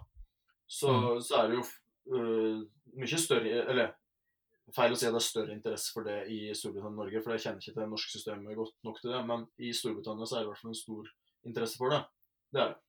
[0.68, 1.22] Så, mm.
[1.24, 1.64] så er det jo
[2.12, 2.60] uh,
[2.98, 3.92] mye større Eller
[4.74, 7.32] feil å si at det er større interesse for det i Storbritannia og Norge, for
[7.32, 10.36] jeg kjenner ikke til det norske systemet godt nok til det, men i Storbritannia så
[10.36, 11.12] er det i hvert fall en stor
[11.46, 12.02] interesse for det.
[12.52, 12.80] Det er det.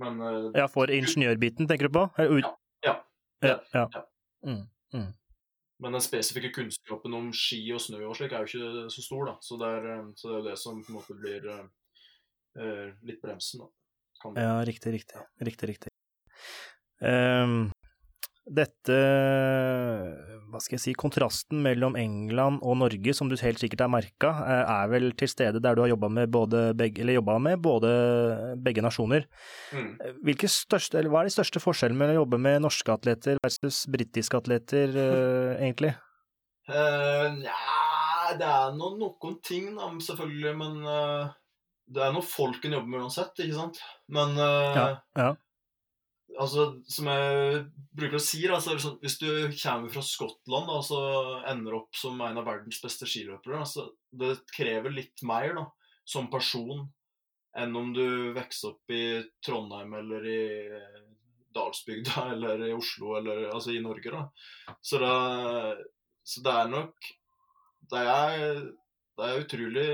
[0.00, 2.06] Men eh, Ja, for ingeniørbiten, tenker du på?
[2.18, 2.48] Ut-
[2.84, 2.96] Ja,
[3.42, 3.84] ja, ja.
[3.94, 4.04] Ja.
[4.44, 5.12] Mm.
[5.82, 9.24] Men den spesifikke kunnskapen om ski og snø og slik er jo ikke så stor,
[9.26, 9.34] da.
[9.42, 13.20] Så det er, eh, så det, er det som på en måte blir eh, litt
[13.22, 13.70] bremsen, da.
[14.40, 15.20] Ja, riktig, riktig.
[15.44, 15.90] Riktig, riktig.
[17.04, 17.66] Um,
[18.46, 18.96] dette
[20.54, 24.30] Hva skal jeg si Kontrasten mellom England og Norge, som du helt sikkert har merka,
[24.46, 27.02] er vel til stede der du har jobba med både begge,
[27.42, 27.90] med både
[28.62, 29.26] begge nasjoner.
[29.74, 29.90] Mm.
[30.22, 33.82] Hvilke største, eller hva er de største forskjellene mellom å jobbe med norske atleter versus
[33.90, 35.96] britiske atleter, uh, egentlig?
[36.70, 41.34] Uh, ja, det er nå noen ting, da, selvfølgelig, men uh,
[41.90, 43.80] det er noe folk en jobber med uansett, ikke sant?
[44.12, 44.86] Men eh, Ja,
[45.18, 45.32] ja.
[46.40, 47.62] Altså, som jeg
[47.94, 49.28] bruker å si, da, så er det sånn, hvis du
[49.60, 51.00] kommer fra Skottland da, så
[51.50, 55.66] ender opp som en av verdens beste skiløpere, så det krever litt mer da,
[56.04, 56.86] som person
[57.58, 59.04] enn om du vokser opp i
[59.44, 60.40] Trondheim eller i
[61.54, 64.10] Dalsbygda eller i Oslo eller altså i Norge.
[64.10, 64.74] da.
[64.82, 65.12] Så det,
[66.26, 67.12] så det er nok
[67.92, 68.58] Det er,
[69.14, 69.86] det er utrolig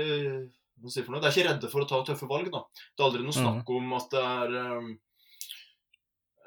[0.81, 1.21] hva si for noe?
[1.21, 2.47] De er ikke redde for å ta tøffe valg.
[2.49, 2.63] da.
[2.89, 4.87] Det er aldri noe snakk om at det er Eh,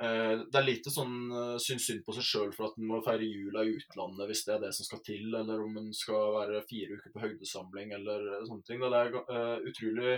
[0.00, 3.22] Det er lite sånn uh, syns synd på seg sjøl for at en må feire
[3.28, 6.64] jula i utlandet hvis det er det som skal til, eller om en skal være
[6.66, 8.82] fire uker på høydesamling eller sånne ting.
[8.82, 10.16] Det er uh, utrolig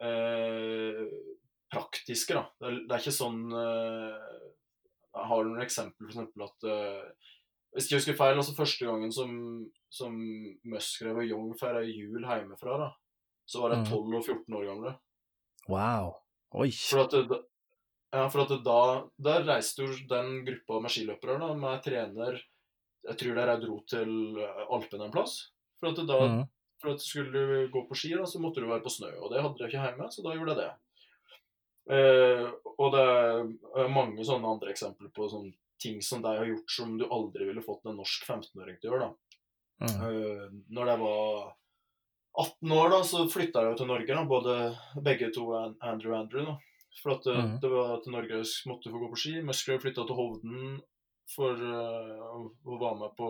[0.00, 1.04] uh,
[1.74, 2.46] praktiske, da.
[2.60, 4.18] Det er, det er ikke sånn uh,
[5.14, 6.44] Jeg har noen eksempler, f.eks.
[6.48, 6.68] at
[7.74, 9.32] Hvis jeg husker feil, altså første gangen som,
[9.92, 10.14] som
[10.70, 12.92] Musgrave og Young feira jul hjemmefra, da,
[13.46, 13.90] så var Mhm.
[13.90, 14.94] 12 og 14 år gamle.
[15.68, 16.14] Wow.
[16.54, 16.70] Oi.
[16.70, 17.44] For at det,
[18.14, 18.80] ja, for at da,
[19.18, 22.38] da reiste jo den gruppa med skiløpere da, med trener
[23.04, 24.12] Jeg tror de dro til
[24.72, 25.34] Alpene en plass.
[25.80, 26.44] For at, da, mm.
[26.80, 29.10] for at skulle du gå på ski, da, så måtte du være på snø.
[29.18, 30.70] Og det hadde jeg ikke hjemme, så da gjorde jeg det.
[31.92, 32.46] Eh,
[32.78, 36.94] og det er mange sånne andre eksempler på sånne ting som de har gjort som
[36.96, 39.10] du aldri ville fått en norsk 15-åring til å gjøre.
[39.10, 39.40] da.
[39.84, 39.98] Mm.
[40.06, 40.46] Eh,
[40.78, 41.52] når jeg var
[42.44, 44.14] 18 år, da, så flytta jeg jo til Norge.
[44.14, 46.46] da, både Begge to, An- Andrew og Andrew.
[46.48, 46.56] da,
[47.02, 47.54] For at det, Mhm.
[47.60, 49.32] det var til Norge jeg måtte få gå på ski.
[49.42, 50.80] Musgrave flytta til Hovden
[51.34, 53.28] for uh, å være med på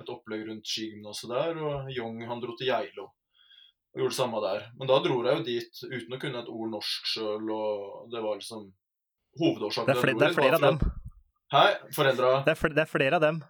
[0.00, 1.58] et opplegg rundt skigymnaset der.
[1.60, 3.10] Og Young han dro til Geilo
[3.94, 4.68] og gjorde det samme der.
[4.78, 8.22] Men da dro jeg jo dit uten å kunne et ord norsk sjøl, og det
[8.22, 8.72] var liksom
[9.38, 9.86] hovedårsaken.
[9.86, 10.78] Det er, jeg det er flere av dem.
[11.54, 11.64] Hæ?
[11.94, 13.42] Foreldra Det fl det er flere av dem.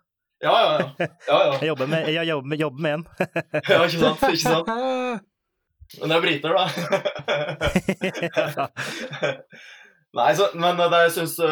[0.43, 1.07] Ja, ja, ja.
[1.29, 1.53] ja, ja.
[1.63, 3.07] Jeg jobber med, jeg jobber med, jobber med en.
[3.71, 4.27] ja ikke sant?
[4.29, 5.23] Ikke sant?
[6.01, 6.65] Men det er briter, da.
[10.15, 11.47] Nei, så, men det jeg synes, det,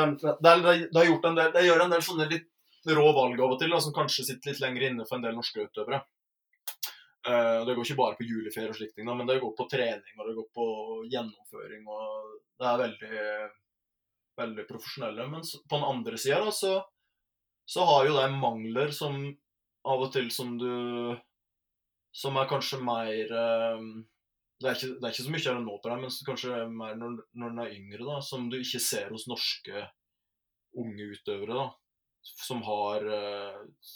[0.44, 2.48] det, det, har gjort en del, det gjør en del sånne litt
[2.94, 5.38] rå valg av og til, da, som kanskje sitter litt lenger inne for en del
[5.38, 5.98] norske utøvere.
[7.22, 10.14] Uh, det går ikke bare på juleferie og slike ting, men det går på trening
[10.16, 10.66] og det går på
[11.12, 11.82] gjennomføring.
[11.86, 12.06] og
[12.58, 13.20] Det er veldig,
[14.42, 15.28] veldig profesjonelle.
[15.30, 16.72] Men på den andre sida så,
[17.66, 19.14] så har jo det mangler som
[19.86, 21.16] av og til som du
[22.14, 23.84] Som er kanskje mer eh,
[24.62, 26.62] det er, ikke, det er ikke så mye av det nå på deg, men kanskje
[26.70, 29.84] mer når, når den er yngre, da, som du ikke ser hos norske
[30.78, 31.58] unge utøvere.
[31.58, 31.68] da,
[32.46, 33.92] Som har uh,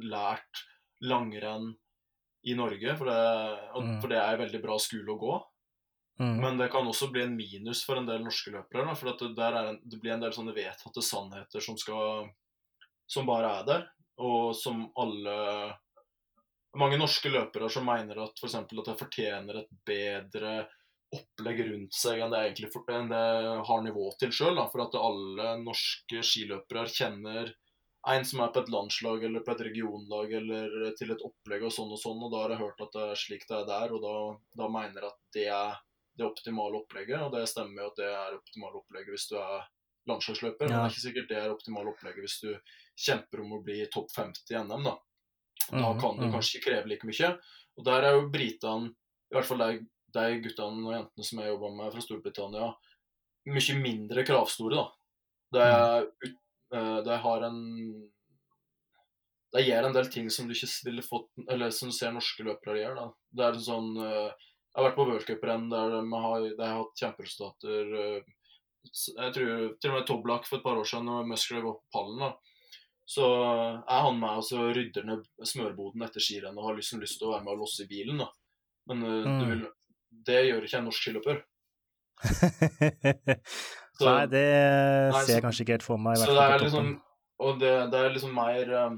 [0.00, 0.64] lært
[1.02, 1.72] langrenn
[2.46, 3.20] i Norge, for det,
[3.80, 4.00] Mm.
[4.00, 5.34] for det er en veldig bra skole å gå.
[6.20, 6.36] Mm.
[6.40, 8.84] Men det kan også bli en minus for en del norske løpere.
[8.86, 11.78] Da, for at det, der er en, det blir en del sånne vedtatte sannheter som,
[11.80, 12.28] skal,
[13.08, 13.86] som bare er der,
[14.20, 15.36] og som alle
[16.78, 18.54] Mange norske løpere som mener at f.eks.
[18.54, 20.52] at de fortjener et bedre
[21.10, 23.24] opplegg rundt seg enn det egentlig enn det
[23.66, 24.60] har nivå til sjøl.
[24.70, 27.50] For at alle norske skiløpere kjenner
[28.08, 31.74] en som er på et landslag eller på et regionlag eller til et opplegg og
[31.74, 33.92] sånn og sånn, og da har jeg hørt at det er slik det er der,
[33.92, 34.14] og da,
[34.62, 35.82] da mener jeg at det er
[36.16, 39.68] det optimale opplegget, og det stemmer jo at det er optimale opplegget hvis du er
[40.08, 42.50] landslagsløper, men det er ikke sikkert det er optimale opplegget hvis du
[43.04, 44.96] kjemper om å bli topp 50 i NM, da.
[45.70, 46.32] Da Mhm, kan du mhm.
[46.34, 47.38] kanskje ikke kreve like mye.
[47.78, 48.90] Og der er jo britene,
[49.30, 52.70] i hvert fall de, de guttene og jentene som jeg jobba med fra Storbritannia,
[53.50, 54.86] mye mindre kravstore, da.
[55.60, 56.36] Er ut,
[56.74, 58.10] eh, har en
[59.52, 62.44] Det gjør en del ting som du ikke ville fått Eller som du ser norske
[62.46, 62.94] løpere gjøre.
[62.94, 63.08] da.
[63.34, 66.76] Det er en sånn eh, Jeg har vært på worldcuprenn der de har, de har
[66.84, 67.90] hatt kjemperesultater.
[68.04, 68.22] eh,
[69.18, 71.90] Jeg tror til og med Toblak for et par år siden, når Musgrave var på
[71.92, 72.30] pallen, da,
[73.10, 73.26] så
[73.90, 77.26] er han med og så rydder ned smørboden etter skirennet og har liksom lyst til
[77.28, 78.18] å være med og losse i bilen.
[78.22, 78.28] da.
[78.90, 79.40] Men eh, Mm.
[79.50, 79.64] vil,
[80.28, 81.40] det gjør ikke en norsk skiløper.
[84.00, 84.44] Så- Nei, det
[85.12, 86.16] Nei, ser jeg så- kanskje ikke helt for meg.
[86.16, 86.92] Så det er liksom.
[87.40, 88.94] Og det, det er liksom mer eh,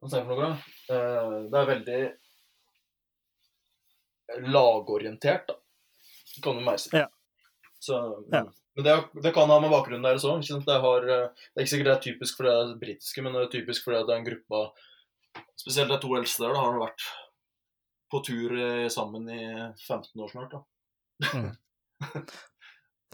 [0.00, 0.56] Hva skal jeg for noe?
[0.90, 2.00] Eh, det er veldig
[4.52, 5.54] lagorientert, da.
[6.42, 6.90] Kan du mer si.
[6.96, 7.06] Ja.
[7.78, 7.98] Så,
[8.32, 8.44] Ja.
[8.76, 10.40] Men det, det kan ha med bakgrunnen deres òg.
[10.66, 13.42] Det, har, eh, det er ikke sikkert det er typisk for det britiske, men det
[13.44, 14.64] er typisk fordi det er en gruppe
[15.58, 17.04] Spesielt de to eldste der da, har vært
[18.12, 19.44] på tur eh, sammen i
[19.86, 20.54] 15 år snart.
[20.54, 20.60] da.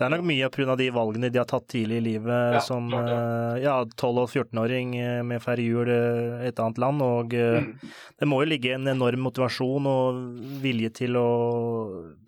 [0.01, 0.75] Det er nok mye pga.
[0.81, 4.31] de valgene de har tatt tidlig i livet, Ja, som klart eh, ja, 12- og
[4.33, 7.03] 14-åring eh, med færre hjul i et annet land.
[7.05, 7.75] Og Mm.
[8.19, 10.23] det må jo ligge en enorm motivasjon og
[10.63, 11.27] vilje til å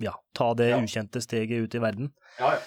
[0.05, 0.83] ja, ta det Ja.
[0.85, 2.13] ukjente steget ut i verden.
[2.39, 2.61] Ja, ja.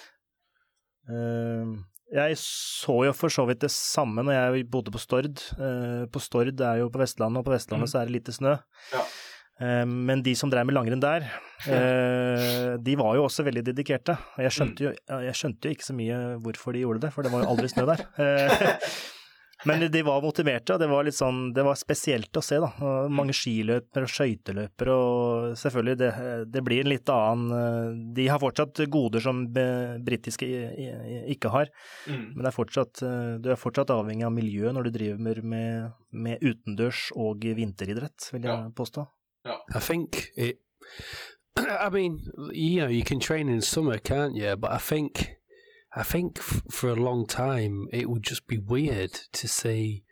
[1.08, 1.76] Eh,
[2.16, 5.40] jeg så jo for så vidt det samme når jeg bodde på Stord.
[5.58, 7.92] Eh, på Stord er jo på Vestlandet, og på Vestlandet Mm.
[7.92, 8.54] så er det lite snø.
[8.92, 9.02] Ja.
[9.58, 11.26] Eh, Men de som drev med langrenn der,
[11.66, 14.16] eh, de var jo også veldig dedikerte.
[14.38, 17.32] Jeg skjønte, jo, jeg skjønte jo ikke så mye hvorfor de gjorde det, for det
[17.32, 18.06] var jo aldri snø der.
[19.66, 22.68] Men de var motiverte, og det var litt sånn, det var spesielt å se, da.
[23.10, 26.10] Mange skiløpere og skøyteløpere, og selvfølgelig, det,
[26.54, 29.42] det blir en litt annen eh, De har fortsatt goder som
[30.06, 30.46] britiske
[31.34, 31.70] ikke har,
[32.06, 32.34] Mm.
[32.36, 35.92] men det er fortsatt, eh, du er fortsatt avhengig av miljøet når du driver med,
[36.12, 38.68] med utendørs- og vinteridrett, vil jeg Ja.
[38.70, 39.06] påstå.
[39.74, 40.58] I think it.
[41.58, 42.20] I mean,
[42.52, 44.54] you know, you can train in summer, can't you?
[44.56, 45.36] But I think,
[45.96, 50.04] I think f- for a long time it would just be weird to see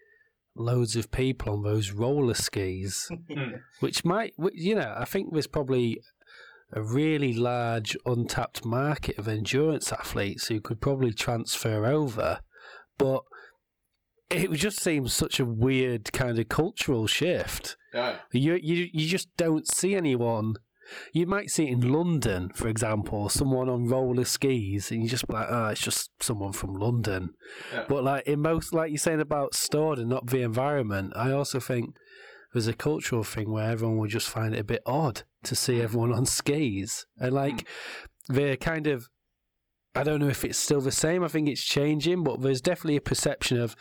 [0.56, 3.60] loads of people on those roller skis, Mm.
[3.80, 6.00] which might, you know, I think there's probably
[6.72, 12.40] a really large untapped market of endurance athletes who could probably transfer over,
[12.98, 13.22] but
[14.30, 17.76] it would just seems such a weird kind of cultural shift.
[17.92, 18.16] Ja, ja.
[18.32, 20.54] You you you just don't see anyone.
[21.12, 25.26] You might see it in London, for example, someone on roller skis, and you just
[25.26, 27.30] be like, oh, it's just someone from London.
[27.72, 27.84] Yeah.
[27.88, 31.60] But like in most, like you're saying about stored and not the environment, I also
[31.60, 31.94] think
[32.52, 35.74] there's a cultural thing where everyone would just find it a bit odd to see
[35.74, 35.82] mm.
[35.82, 37.34] everyone on skis, and mm.
[37.34, 37.66] like
[38.28, 39.08] they're kind of.
[39.96, 41.22] I don't know if it's still the same.
[41.22, 43.76] I think it's changing, but there's definitely a perception of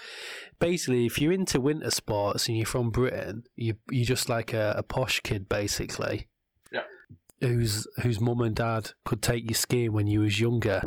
[0.60, 4.76] basically if you're into winter sports and you're from Britain, you you're just like a,
[4.78, 6.28] a posh kid basically.
[7.48, 10.82] Whose whose mum and dad could take you skiing when you was younger.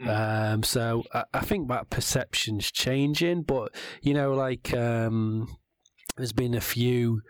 [0.00, 0.52] Mm.
[0.54, 5.48] Um, so I, I think that perception's changing, but you know, like um,
[6.16, 7.22] there's been a few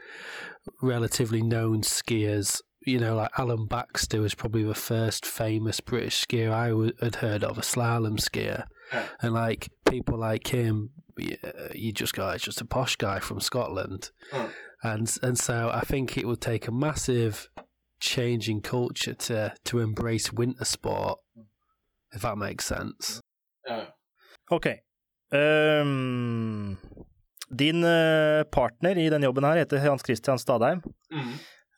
[0.83, 2.61] relatively known skiers.
[2.85, 7.17] You know, like Alan Baxter was probably the first famous British skier I w- had
[7.17, 9.07] heard of, a slalom skier, Yeah.
[9.21, 10.91] and like people like him,
[11.21, 14.51] uh, you just go, it's just a posh guy from Scotland, Mm.
[14.85, 17.49] and and so I think it would take a massive
[18.01, 21.19] change in culture to to embrace winter sport,
[22.15, 23.21] if that makes sense.
[23.69, 23.87] Yeah.
[24.51, 24.73] Okay.
[24.73, 24.83] Ok.
[25.33, 26.77] Ehm,
[27.49, 30.83] din eh, partner i denne jobben her heter Hans Christian Stadheim.
[31.11, 31.35] Mm.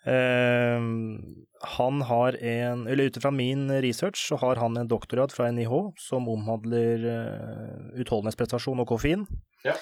[0.09, 5.51] Um, han har en, eller ut ifra min research, så har han en doktorgrad fra
[5.51, 9.27] NIH som omhandler uh, utholdenhetsprestasjon og koffein.
[9.67, 9.75] Ja.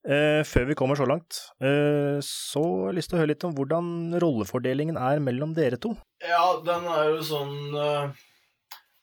[0.00, 3.44] Eh, før vi kommer så langt, eh, så har jeg lyst til å høre litt
[3.44, 3.90] om hvordan
[4.22, 5.92] rollefordelingen er mellom dere to.
[6.24, 8.22] Ja, den er jo sånn eh,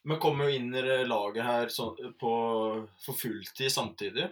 [0.08, 2.32] Vi kommer jo inn i laget her så, på,
[3.04, 4.26] for fulltid samtidig.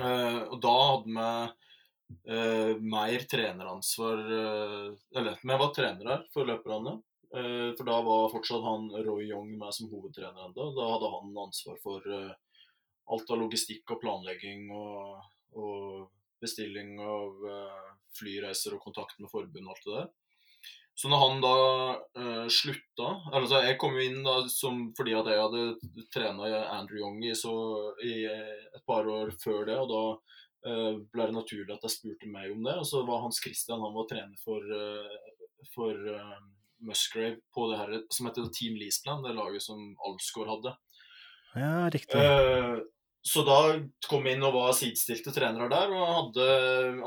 [0.00, 6.98] Eh, og da hadde vi eh, mer treneransvar eh, Eller vi var trenere for løperne.
[7.36, 10.68] For da var fortsatt han Roy Young med som hovedtrener ennå.
[10.72, 15.18] Da hadde han ansvar for alt av logistikk og planlegging og,
[15.54, 16.06] og
[16.42, 20.08] bestilling av eh, flyreiser og kontakt med forbund og alt det der.
[20.96, 21.56] Så når han da
[22.16, 27.02] uh, slutta altså Jeg kom jo inn da som, fordi at jeg hadde trena Andrew
[27.02, 27.52] Young i, så,
[28.00, 30.04] i eh, et par år før det, og da
[30.66, 32.72] ble det naturlig at jeg spurte meg om det.
[32.80, 34.64] Og så var Hans Christian han var trener for,
[35.74, 36.40] for eh,
[36.78, 40.74] Musgrave på det her som heter Team Leaseplan, det laget som Alsgaard hadde.
[41.56, 42.20] Ja, riktig.
[43.26, 43.58] Så da
[44.06, 46.44] kom jeg inn og var sidestilte trenere der og hadde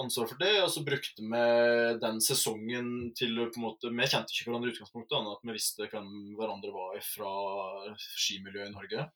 [0.02, 0.52] ansvar for det.
[0.66, 1.44] Og så brukte vi
[2.02, 5.56] den sesongen til på en måte Vi kjente ikke hverandre i utgangspunktet, annet at vi
[5.56, 7.32] visste hvem hverandre var fra
[7.96, 9.08] skimiljøet i Norge.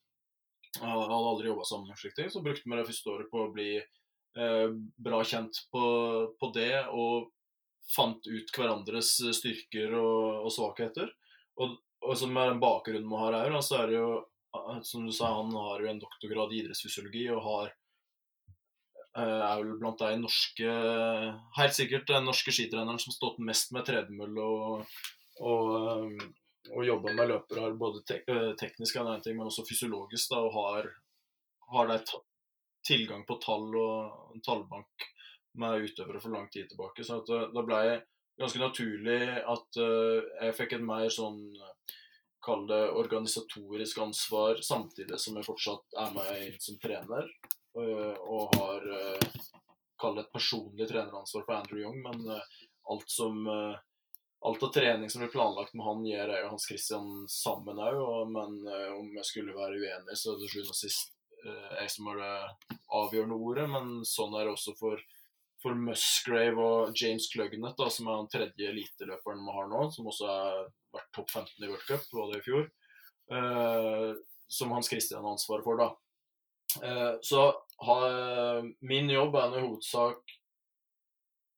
[0.80, 3.52] Jeg hadde aldri jobba sammen, slik ting, så brukte vi det første året på å
[3.54, 4.70] bli eh,
[5.08, 5.86] bra kjent på,
[6.40, 6.86] på det.
[6.96, 7.34] Og
[7.92, 11.12] fant ut hverandres styrker og, og svakheter.
[11.60, 11.76] Og,
[12.08, 14.14] og så med den bakgrunnen vi har her, så er det jo
[14.84, 17.72] som du sa, han har jo en doktorgrad i idrettsfysiologi og har
[19.18, 20.76] eh, er vel blant de norske
[21.58, 25.00] Helt sikkert den norske skitreneren som har stått mest med tredemølle og,
[25.42, 26.28] og, eh,
[26.72, 30.56] og jobba med løpere, både te eh, teknisk og ting, men også fysiologisk, da, og
[30.60, 30.94] har,
[31.74, 32.00] har de
[32.86, 35.10] tilgang på tall og en tallbank
[35.60, 37.06] med utøvere for lang tid tilbake.
[37.06, 38.02] Så eh, da ble jeg
[38.42, 41.42] ganske naturlig at eh, jeg fikk et mer sånn
[42.44, 47.32] kall det organisatorisk ansvar, samtidig som jeg fortsatt er med som trener.
[47.80, 49.26] øh, Og har øh,
[50.00, 52.54] kall det et personlig treneransvar for Andrew Young, men øh,
[52.92, 53.50] alt som
[54.44, 58.26] Alt av trening som blir planlagt med han, gjør jeg og Hans Christian sammen òg.
[58.28, 58.58] Men
[58.92, 61.14] om jeg skulle være uenig, så er det til slutt og sist
[61.80, 63.70] jeg som har det avgjørende ordet.
[63.72, 65.00] Men sånn er det også for
[65.64, 70.10] for Musgrave og James Clugnet, da, som er den tredje eliteløperen vi har nå, som
[70.12, 70.62] også har
[70.94, 72.70] vært topp 15 i World Cup, var det i fjor,
[73.38, 74.10] eh,
[74.52, 75.80] som Hans Christian har ansvaret for.
[75.80, 75.90] da.
[76.84, 77.48] Eh, så
[77.88, 77.98] ha,
[78.84, 80.38] min jobb er i hovedsak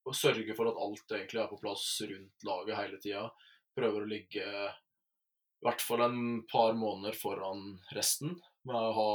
[0.05, 3.27] å sørge for at alt egentlig er på plass rundt laget hele tida.
[3.75, 6.19] Prøver å ligge i hvert fall en
[6.51, 8.35] par måneder foran resten
[8.65, 9.11] med å ha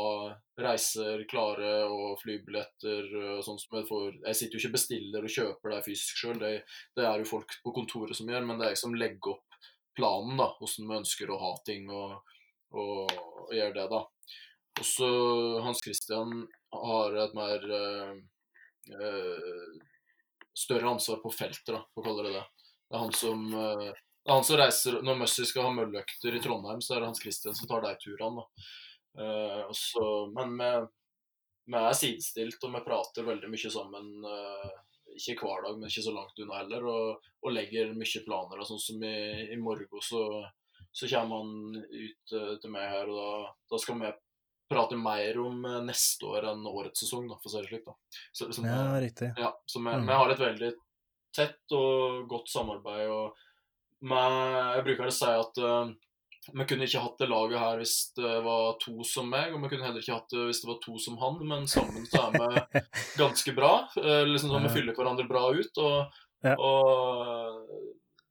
[0.61, 5.35] reiser klare og flybilletter og sånn som jeg får Jeg sitter jo ikke bestiller og
[5.35, 6.53] kjøper det fysisk sjøl, det,
[6.99, 9.59] det, er jo folk på kontoret som gjør, men det er jeg som legger opp
[9.99, 12.37] planen, da, hvordan vi ønsker å ha ting og,
[12.79, 14.05] og, og gjøre det, da.
[14.81, 15.09] Og så
[15.65, 18.15] Hans Christian har et mer øh,
[20.57, 22.47] større ansvar på feltet, da, for å kalle det det.
[22.87, 23.91] Det er han som øh,
[24.31, 27.23] er han som reiser, Når Mussy skal ha mølløkter i Trondheim, så er det Hans
[27.23, 28.45] Christian som tar de turene.
[28.45, 28.67] da.
[29.18, 30.05] Uh, også,
[30.37, 34.09] men vi, er sidestilt, og vi prater veldig mye sammen.
[34.25, 34.70] Uh,
[35.18, 36.87] ikke hver dag, men ikke så langt unna heller.
[36.87, 38.62] Og, og legger mye planer.
[38.62, 39.14] Og sånn som i,
[39.51, 40.25] i morgen så,
[40.92, 44.12] så kommer han ut uh, til meg her, og da, da, skal vi
[44.70, 47.89] prate mer om neste år enn årets sesong, da, for å si det slik.
[47.89, 47.97] da.
[48.30, 49.32] Så, så, ja, riktig.
[49.35, 50.07] Ja, så vi, Mm.
[50.07, 50.72] vi har et veldig
[51.35, 53.09] tett og godt samarbeid.
[53.11, 53.47] og
[54.01, 54.37] med,
[54.76, 55.91] jeg bruker å si at uh,
[56.49, 59.70] vi kunne ikke hatt det laget her hvis det var to som meg, og vi
[59.72, 62.38] kunne heller ikke hatt det hvis det var to som han, men sammen så er
[62.38, 62.82] vi
[63.22, 63.72] ganske bra.
[63.97, 65.82] Uh, liksom sånn Vi fyller hverandre bra ut.
[65.84, 66.55] Og, Ja.
[66.57, 67.66] og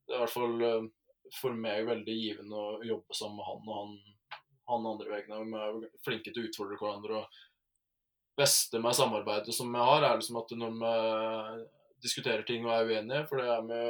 [0.10, 0.88] det er i hvert fall uh,
[1.38, 4.40] for meg veldig givende å jobbe sammen med han og han,
[4.72, 5.52] han andre veien.
[5.54, 7.22] Vi er flinke til å utfordre hverandre.
[7.22, 7.46] og
[8.40, 10.92] beste med samarbeidet som vi har, er liksom at når vi
[12.06, 13.82] diskuterer ting og er uenige, for det er vi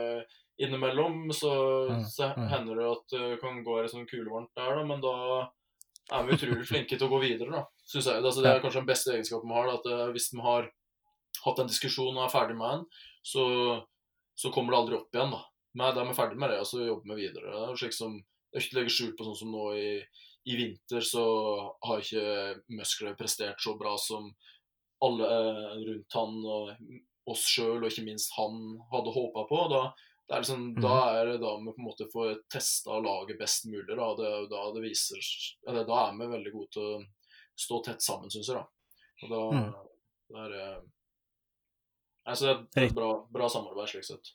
[0.59, 1.51] innimellom så,
[2.09, 5.15] så hender det at det kan gå litt sånn kulevarmt der, da, men da
[6.09, 7.63] er vi utrolig flinke til å gå videre, da.
[7.85, 8.21] Synes jeg.
[8.21, 9.69] Altså, det er kanskje den beste egenskapen vi har.
[9.69, 10.69] Da, at eh, hvis vi har
[11.45, 13.45] hatt en diskusjon og er ferdig med den, så,
[14.37, 15.43] så kommer det aldri opp igjen, da.
[15.77, 17.53] Men da er vi ferdig med det, og så jobber vi videre.
[17.53, 19.91] Det er slik som er ikke til å legge skjul på sånn som nå i,
[20.49, 21.25] i vinter, så
[21.85, 24.31] har ikke Muskler prestert så bra som
[25.05, 26.73] alle eh, rundt han og
[27.29, 29.61] oss sjøl, og ikke minst han, hadde håpa på.
[29.71, 29.83] Da,
[30.29, 30.81] det er liksom, mm.
[30.83, 33.95] da er det da vi på en måte får testa laget best mulig.
[33.97, 35.23] Da, det, da, det viser,
[35.65, 36.99] eller, da er vi veldig gode til å
[37.57, 38.59] stå tett sammen, syns jeg.
[38.59, 38.67] da.
[39.23, 39.71] Og da, mm.
[40.29, 40.67] det er det
[42.29, 44.29] altså, det er et bra, bra samarbeid, slik sett.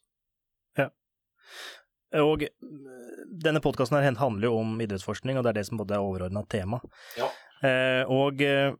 [0.82, 0.88] Ja.
[2.24, 2.74] Og eh,
[3.47, 6.82] denne podkasten handler jo om idrettsforskning, og det er det som både er overordna tema.
[7.20, 7.30] Ja.
[7.62, 8.74] Eh, og eh,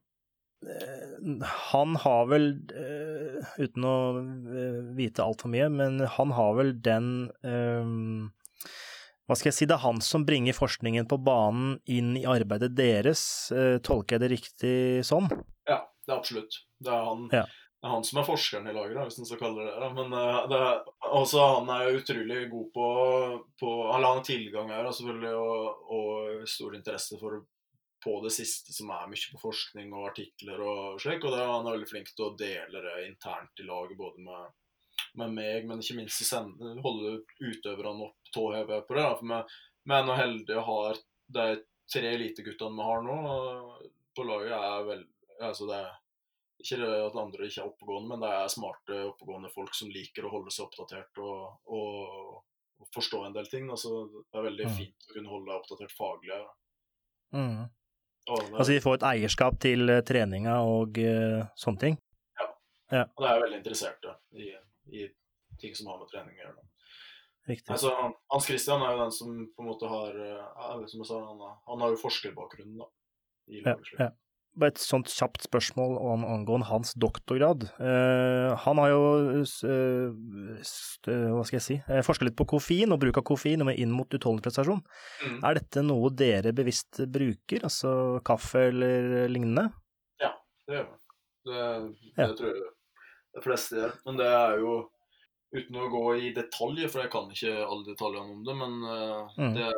[1.73, 2.47] han har vel,
[2.77, 7.09] eh, uten å eh, vite altfor mye, men han har vel den
[7.45, 7.91] eh,
[9.25, 12.75] Hva skal jeg si, det er han som bringer forskningen på banen inn i arbeidet
[12.77, 13.23] deres.
[13.81, 14.75] Tolker jeg det riktig
[15.09, 15.31] sånn?
[15.65, 16.59] Ja, det er absolutt.
[16.77, 17.47] Det er han, Ja.
[17.49, 19.89] det er han som er forskeren i laget, hvis en skal kalle det det.
[19.97, 20.13] Men
[20.53, 22.91] det er, også han er jo utrolig god på,
[23.65, 27.41] på Han har tilgang her, selvfølgelig, og, og stor interesse for
[28.05, 31.25] på det siste som er mye på forskning og artikler og slik.
[31.25, 34.53] Og er han er veldig flink til å dele det internt i laget, både med,
[35.21, 39.03] med meg, men ikke minst sende, holde utøverne opp tåhevet på det.
[39.09, 41.03] da, For vi, er nå heldige og har
[41.39, 41.49] de
[41.93, 43.19] tre eliteguttene vi har nå
[44.15, 45.05] på laget, er vel
[45.43, 45.93] altså det er
[46.65, 50.25] ikke det at andre ikke er oppegående, men det er smarte, oppegående folk som liker
[50.25, 52.39] å holde seg oppdatert og, og,
[52.81, 53.67] og forstå en del ting.
[53.75, 54.77] Altså, det er veldig Mm.
[54.79, 56.39] fint å kunne holde deg oppdatert faglig.
[57.35, 57.67] Mm.
[58.25, 61.99] Det, Altså de får et eierskap til eh, treninga og uh, sånne ting?
[62.93, 64.07] Ja, og det er veldig interessert
[64.39, 64.53] i,
[64.93, 65.09] i
[65.61, 66.65] ting som har med trening å gjøre.
[67.49, 67.69] Riktig.
[67.75, 67.93] Altså,
[68.33, 71.43] Hans Christian er jo den som på en måte har eh, som jeg sa, han,
[71.69, 72.89] han har jo forskerbakgrunnen da,
[73.53, 74.11] i Ja, ja.
[74.55, 77.65] Bare et sånt kjapt spørsmål om, angående hans doktorgrad.
[77.81, 79.01] Uh, han har jo
[79.43, 80.13] uh,
[81.11, 83.91] eh, hva skal jeg si, uh, forska litt på koffein og bruk av koffein inn
[83.95, 84.85] mot utholdende prestasjon.
[85.27, 85.41] Mm.
[85.43, 89.69] Er dette noe dere bevisst bruker, altså kaffe eller lignende?
[90.23, 90.31] Ja,
[90.69, 90.99] Det gjør vi.
[91.45, 91.65] Det,
[92.15, 92.29] det Ja.
[92.39, 92.63] tror jeg
[93.35, 93.97] de fleste gjør.
[94.07, 94.77] Men det er jo
[95.55, 99.35] uten å gå i detaljer, for jeg kan ikke alle detaljene om det, men uh,
[99.35, 99.55] Mm.
[99.59, 99.73] det,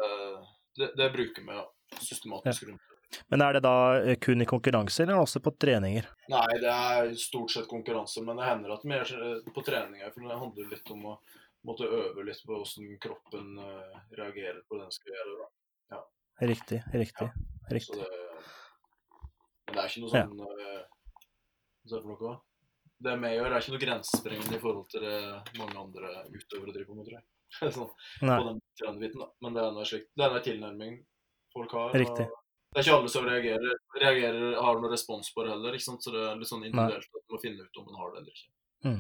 [0.77, 1.64] det, det bruker vi
[1.97, 2.93] systematisk rundt.
[3.31, 6.09] Men er det da eh, kun i konkurranse, eller også på treninger?
[6.33, 10.13] Nei, det er stort sett konkurranse, men det hender at vi gjør det på treninger.
[10.15, 11.17] For det handler litt om å
[11.67, 15.49] måtte øve litt på hvordan kroppen eh, reagerer på det den skal gjøre.
[15.95, 16.03] Da.
[16.47, 17.31] Riktig, riktig.
[17.31, 17.71] Ja.
[17.73, 18.03] riktig.
[18.03, 18.27] det,
[19.67, 20.83] men det er ikke noe sånn eh,
[21.87, 22.37] Hva det for noe?
[23.07, 25.17] Det vi gjør, er ikke noe grensesprengende i forhold til det
[25.59, 27.27] mange andre utøvere driver på med, tror jeg.
[27.77, 27.91] sånn,
[28.23, 29.29] på den trendbiten, da.
[29.45, 30.09] Men det er slikt.
[30.17, 30.97] Det er en tilnærming
[31.53, 31.91] folk har.
[31.91, 32.27] og Riktig.
[32.77, 36.03] Det er ikke alle som reagerer, reagerer har noen respons på det heller, ikke sant?
[36.05, 38.18] så det er litt sånn individuelt at man må finne ut om man har det
[38.20, 38.51] eller ikke.
[38.85, 38.99] Mm.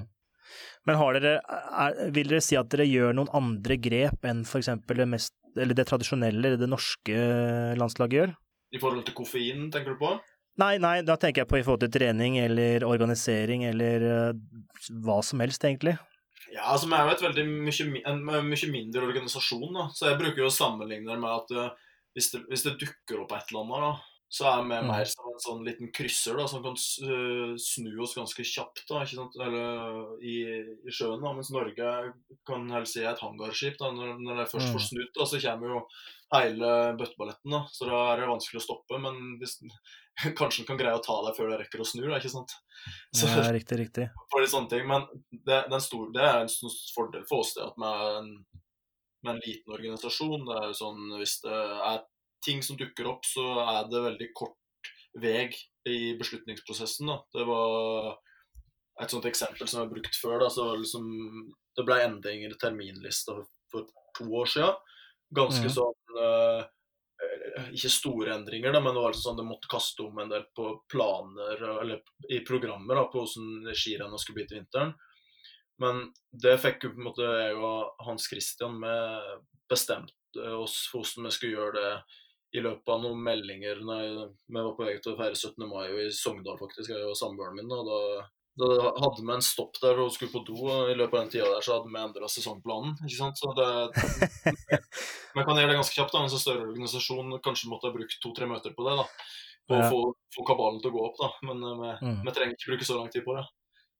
[0.88, 1.34] Men har dere,
[1.82, 4.70] er, vil dere si at dere gjør noen andre grep enn f.eks.
[4.88, 7.20] det mest, eller det tradisjonelle det norske
[7.76, 8.34] landslaget gjør?
[8.72, 10.14] I forhold til koffein, tenker du på?
[10.62, 14.62] Nei, nei, da tenker jeg på i forhold til trening eller organisering eller uh,
[15.04, 15.98] hva som helst, egentlig.
[16.54, 19.90] Ja, altså Vi er jo et veldig mye, en mye mindre organisasjon, da.
[19.92, 23.22] så jeg bruker jo å sammenligne det med at eh, hvis, det, hvis det dukker
[23.22, 23.94] opp et eller annet, da,
[24.36, 24.88] så er vi Mm.
[24.90, 29.04] mer som en sånn liten krysser da, som kan eh, snu oss ganske kjapt da,
[29.04, 29.36] ikke sant?
[29.38, 30.34] Eller, i,
[30.82, 31.22] i sjøen.
[31.22, 31.92] da, Mens Norge
[32.48, 33.76] kan helst si er et hangarskip.
[33.78, 34.74] da, Når, når det først Mm.
[34.74, 35.84] får snudd, da, så kommer jo
[36.34, 37.54] hele bøtteballetten.
[37.54, 38.98] da, Så da er det vanskelig å stoppe.
[39.00, 39.54] Men hvis,
[40.40, 42.02] kanskje den kan greie å ta deg før det rekker å snu.
[42.10, 42.50] da, ikke sant?
[43.14, 44.08] Så, Ja, riktig, riktig.
[44.32, 44.88] for litt sånne ting.
[44.90, 47.86] Men det, det, er stor, det er en stor fordel for oss det at vi
[47.94, 48.32] er en,
[49.26, 50.46] med en liten organisasjon.
[50.46, 51.56] Det er jo sånn, Hvis det
[51.90, 52.04] er
[52.46, 55.48] ting som dukker opp, så er det veldig kort vei
[55.88, 57.10] i beslutningsprosessen.
[57.10, 57.18] Da.
[57.34, 58.14] Det var
[59.02, 60.38] et sånt eksempel som jeg har brukt før.
[60.44, 61.06] Da, så liksom,
[61.76, 63.36] det ble endringer i terminlista
[63.72, 64.80] for to år siden.
[65.36, 65.74] Ganske mm.
[65.74, 66.60] sånn eh,
[67.74, 70.44] Ikke store endringer, da, men det var altså sånn det måtte kaste om en del
[70.54, 74.94] på planer eller i programmer da, på hvordan skirennet skulle bli til vinteren.
[75.78, 81.02] Men det fikk jo på en måte jeg og Hans Christian med bestemt oss for
[81.04, 81.90] hvordan vi skulle gjøre det
[82.56, 83.82] i løpet av noen meldinger.
[83.84, 85.66] når vi var på vei til å feire 17.
[85.68, 87.72] mai i Sogndal, faktisk, jeg og samboeren min.
[87.72, 87.98] Og da,
[88.62, 88.68] da
[89.02, 91.50] hadde vi en stopp der og skulle på do, og i løpet av den tida
[91.52, 92.96] der så hadde vi endra sesongplanen.
[93.04, 93.36] ikke sant?
[93.42, 93.68] Så det
[95.36, 96.12] Man kan gjøre det ganske kjapt.
[96.16, 98.96] da, En så større organisasjon kanskje måtte ha brukt to-tre møter på det.
[99.02, 99.08] da,
[99.68, 99.90] Og Ja.
[99.90, 100.00] få,
[100.36, 101.28] få kabalen til å gå opp, da.
[101.50, 102.20] Men eh, vi, Mm.
[102.24, 103.46] vi trenger ikke bruke så lang tid på det.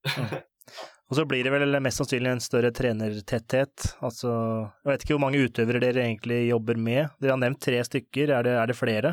[1.07, 3.93] Og så blir det vel mest sannsynlig en større trenertetthet.
[4.05, 4.31] Altså,
[4.83, 7.13] jeg vet ikke hvor mange utøvere dere egentlig jobber med.
[7.23, 9.13] Dere har nevnt tre stykker, er det, er det flere?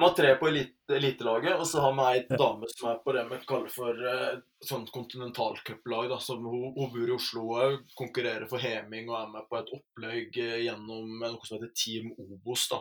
[0.00, 3.12] Vi har tre på elite, elitelaget, og så har vi ei dame som er på
[3.16, 6.12] det vi kaller for uh, sånn kontinentalcuplag.
[6.28, 10.38] Hun, hun bor i Oslo og konkurrerer for Heming og er med på et opplegg
[10.44, 12.68] uh, gjennom noe som heter Team Obos.
[12.72, 12.80] da.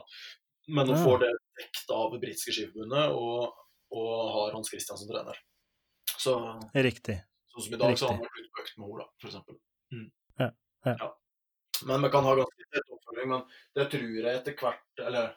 [0.70, 3.64] Men hun får det vekt av det britiske skiforbundet og,
[3.95, 5.39] og, har Hans Christian som trener.
[6.20, 6.36] Så,
[6.76, 7.18] Riktig.
[7.60, 8.01] Sånn som i dag, Riktig.
[8.05, 9.36] så har man på økt med henne, f.eks.
[9.91, 10.07] Mm.
[10.39, 10.49] Ja,
[10.88, 10.95] ja.
[11.03, 11.10] ja.
[11.89, 13.30] Men vi kan ha ganske tett oppfølging.
[13.34, 13.45] Men
[13.76, 15.30] det tror jeg etter hvert Eller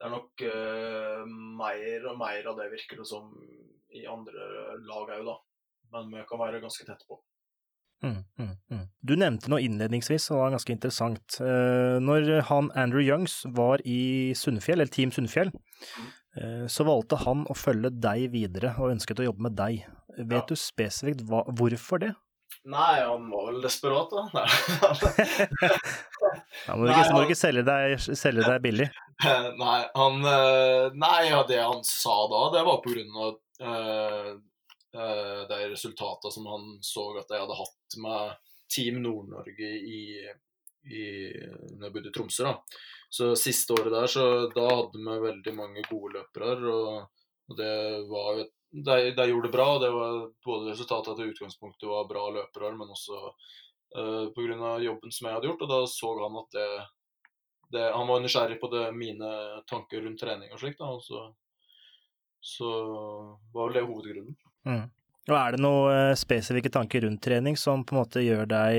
[0.00, 1.24] det er nok uh,
[1.60, 3.34] mer og mer av det virker det som
[3.92, 4.46] i andre
[4.86, 5.34] lag òg, da.
[5.92, 7.18] Men vi kan være ganske tette på.
[8.00, 8.86] Mm, mm, mm.
[9.04, 11.36] Du nevnte noe innledningsvis, det var ganske interessant.
[11.36, 17.44] Uh, når han Andrew Youngs var i Sundfjell, eller Team Sunnfjell, uh, så valgte han
[17.50, 19.84] å følge deg videre og ønsket å jobbe med deg.
[20.24, 20.46] Vet ja.
[20.48, 22.12] du spesifikt hva, hvorfor det?
[22.68, 24.22] Nei, han var vel desperat, da.
[26.66, 28.88] ja, må du ikke, ikke selge, deg, selge, deg, billig?
[29.62, 34.30] Nei, han eh, Nei, ja, det han sa da, det var på grunn av uh,
[34.98, 38.36] uh, de resultatene som han så at jeg hadde hatt med
[38.70, 40.04] Team Nord-Norge i,
[40.84, 41.02] i
[41.72, 42.50] når jeg bodde i Tromsø.
[42.50, 42.54] da.
[43.10, 46.54] Så siste året der, så da hadde vi veldig mange gode løpere.
[46.70, 47.74] Og, og det
[48.10, 49.78] var jo et de, de, gjorde det bra.
[49.78, 53.34] det var Både resultatet til utgangspunktet var bra løpere, men også uh,
[53.98, 54.76] eh, pga.
[54.84, 55.64] jobben som jeg hadde gjort.
[55.66, 56.68] og Da så han at det,
[57.74, 59.32] det Han var nysgjerrig på det, mine
[59.66, 60.80] tanker rundt trening og slikt.
[60.80, 61.26] og så,
[62.40, 62.70] så
[63.52, 64.36] var vel det hovedgrunnen.
[64.64, 64.86] Mm.
[65.30, 68.78] Og Er det noen uh, spesifikke tanker rundt trening som på en måte gjør deg,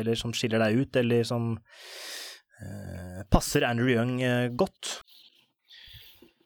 [0.00, 4.16] eller som skiller deg ut, eller som uh, passer Andrew Young
[4.56, 5.02] godt?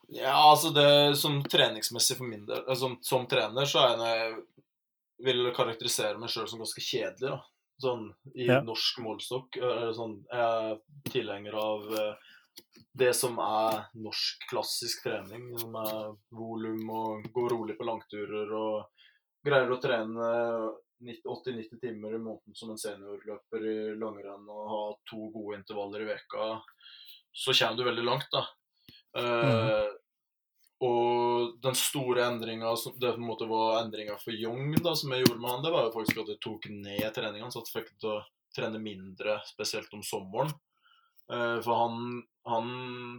[0.08, 4.06] Ja, altså det som treningsmessig for min del altså, Som trener så er jeg
[5.18, 7.32] jeg vil karakterisere meg sjøl som ganske kjedelig.
[7.34, 7.38] da.
[7.82, 8.04] Sånn
[8.38, 8.60] i ja.
[8.62, 9.58] norsk målestokk.
[9.94, 12.28] Sånn, jeg er tilhenger av eh,
[13.02, 15.48] det som er norsk klassisk trening.
[15.58, 19.08] Som er volum og gå rolig på langturer og
[19.46, 20.30] greier å trene
[21.02, 24.80] 80-90 timer i måneden som en seniorløper i langrenn og ha
[25.10, 26.48] to gode intervaller i veka,
[27.32, 28.42] så kommer du veldig langt, da.
[29.16, 29.88] Uh,
[30.84, 35.24] og den store endringa, det på en måte var endringa for Young, da, som jeg
[35.24, 37.92] gjorde med han, det var jo faktisk at jeg tok ned treningene, så jeg fikk
[37.96, 38.20] til å
[38.54, 40.52] trene mindre, spesielt om sommeren.
[41.28, 42.70] Uh, for han, han,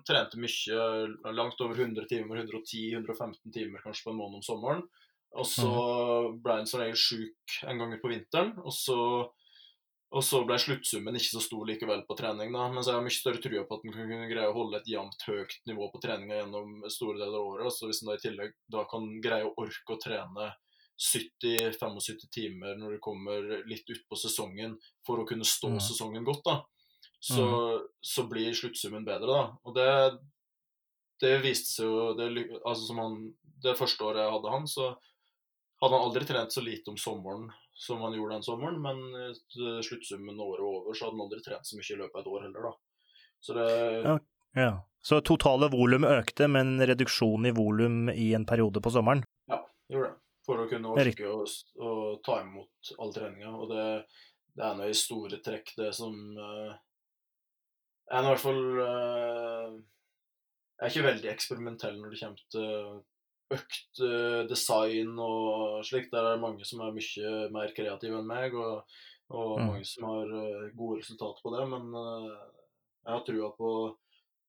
[0.07, 0.79] trente mye,
[1.35, 4.87] langt over 100 timer, 110-115 timer kanskje på en måned om sommeren.
[5.37, 6.39] Og så mhm.
[6.41, 8.55] ble han som regel sjuk en gang på vinteren.
[8.65, 8.97] Og så
[10.10, 12.53] og så ble sluttsummen ikke så stor likevel på trening.
[12.53, 14.80] da, Men så har jeg mye større trua på at en kunne greie å holde
[14.80, 17.76] et jevnt høyt nivå på treninga gjennom store deler av året.
[17.76, 20.49] Så hvis en da i tillegg da kan greie å orke å trene
[20.99, 24.76] 70-75 timer når det kommer litt utpå sesongen
[25.07, 25.84] for å kunne stå mm.
[25.84, 26.57] sesongen godt, da,
[27.20, 27.86] så, mm.
[28.01, 29.30] så, blir sluttsummen bedre.
[29.30, 29.93] da, og det,
[31.22, 32.28] det viste seg jo det,
[32.64, 33.22] altså som han,
[33.64, 34.89] det første året jeg hadde han, så
[35.80, 37.47] hadde han aldri trent så lite om sommeren
[37.80, 41.67] som han gjorde den sommeren, men uh, sluttsummen året over, så hadde han aldri trent
[41.67, 42.73] så mye i løpet av et år heller, da.
[43.39, 43.67] Så det
[44.03, 44.15] ja,
[44.59, 44.71] ja.
[45.01, 49.23] Så totale volum økte, men reduksjon i volum i en periode på sommeren?
[49.47, 50.17] Ja, gjorde det.
[50.49, 51.43] For å kunne orke å,
[51.86, 51.91] å
[52.25, 53.53] ta imot all treninga.
[53.53, 53.86] Og det,
[54.57, 56.73] det er nå i store trekk det som uh,
[58.09, 59.77] er i hvert fall uh,
[60.82, 62.67] Jeg er ikke veldig eksperimentell når det kommer til
[63.55, 66.11] økt uh, design og slikt.
[66.13, 68.99] Der er det mange som er mye mer kreative enn meg, og,
[69.33, 69.71] og mm.
[69.71, 71.65] mange som har uh, gode resultater på det.
[71.71, 72.29] Men uh,
[73.05, 73.73] jeg har trua på,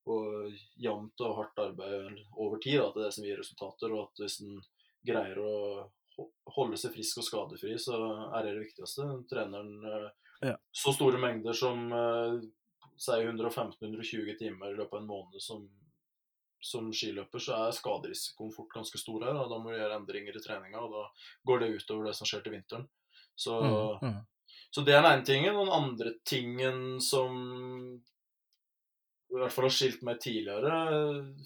[0.07, 0.19] på
[0.85, 3.97] jevnt og hardt arbeid over tid da, er det som gir resultater.
[3.97, 4.61] Og at hvis en
[5.07, 5.57] greier å
[6.53, 7.97] holde seg frisk og skadefri, så
[8.37, 9.07] er det det viktigste.
[9.31, 9.79] Treneren
[10.45, 10.57] ja.
[10.77, 11.87] så store mengder som
[13.01, 15.65] si 115-120 timer i løpet av en måned som
[16.61, 19.37] som skiløper så er skaderisikoen fort ganske stor her.
[19.37, 21.07] og Da må du gjøre endringer i treninga, og da
[21.49, 22.87] går det utover det som skjer til vinteren.
[23.35, 24.57] Så, mm, mm.
[24.71, 25.61] så det er den ene tingen.
[25.61, 27.41] Den andre tingen som
[29.31, 30.79] i hvert fall har skilt meg tidligere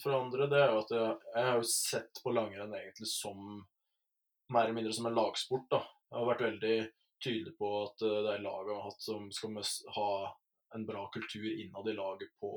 [0.01, 3.59] fra andre, det er jo at jeg, jeg har jo sett på langrenn egentlig som
[4.53, 5.67] mer eller mindre som en lagsport.
[5.71, 5.83] da.
[6.11, 6.79] Jeg har vært veldig
[7.25, 9.61] tydelig på at det er laget jeg har hatt som skal
[9.97, 10.09] ha
[10.75, 12.51] en bra kultur innad i laget på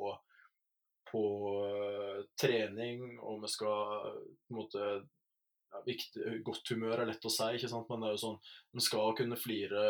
[1.12, 1.24] på
[1.62, 7.32] uh, trening, og vi skal på en måte ja, viktig, Godt humør er lett å
[7.34, 7.89] si, ikke sant?
[7.89, 8.38] men det er jo sånn
[8.78, 9.88] vi skal kunne flire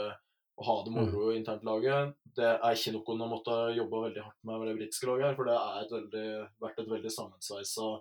[0.57, 1.35] og ha det moro mm.
[1.37, 2.15] internt laget.
[2.33, 5.27] Det er ikke noe en har måttet jobbe veldig hardt med med det britiske laget,
[5.27, 7.91] her, for det har vært et veldig sammensveisa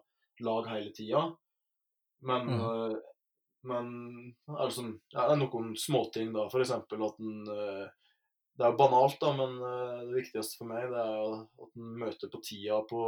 [0.47, 1.27] lag hele tida.
[2.25, 2.64] Men mm.
[2.64, 2.97] uh,
[3.67, 3.89] men
[4.53, 6.47] er det, sånn, ja, det er noen småting, da.
[6.61, 8.05] Eksempel at en eh,
[8.57, 12.30] Det er banalt, da, men eh, det viktigste for meg det er at en møter
[12.32, 13.02] på tida på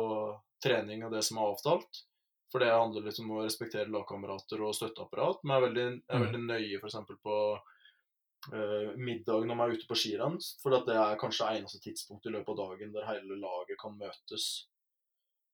[0.64, 2.02] trening og det som er avtalt.
[2.52, 5.42] For det handler litt om å respektere lagkamerater og støtteapparat.
[5.44, 6.24] Men jeg er veldig, jeg er Mm.
[6.24, 6.96] veldig nøye f.eks.
[7.24, 7.34] på
[8.54, 10.38] uh, middag når man er ute på skirenn.
[10.62, 13.98] For at det er kanskje eneste tidspunkt i løpet av dagen der hele laget kan
[14.00, 14.48] møtes.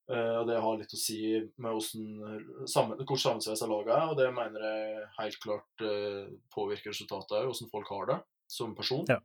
[0.07, 1.19] Uh, og Det har litt å si
[1.57, 6.95] med hvordan, sammen, hvor sammensveisa laget er, og det mener jeg helt klart uh, påvirker
[6.95, 9.03] resultatet òg, hvordan folk har det som person.
[9.11, 9.19] Ja.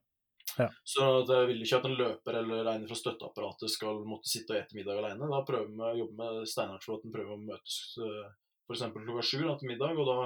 [0.59, 0.69] Ja.
[0.85, 4.61] Så det vil ikke at en løper eller en fra støtteapparatet skal måtte sitte og
[4.61, 5.31] ete middag alene.
[5.31, 8.27] Da prøver vi å jobbe med Steinhardt for at en prøver å møtes uh,
[8.71, 8.87] f.eks.
[8.95, 10.19] klokka sju til middag, og da,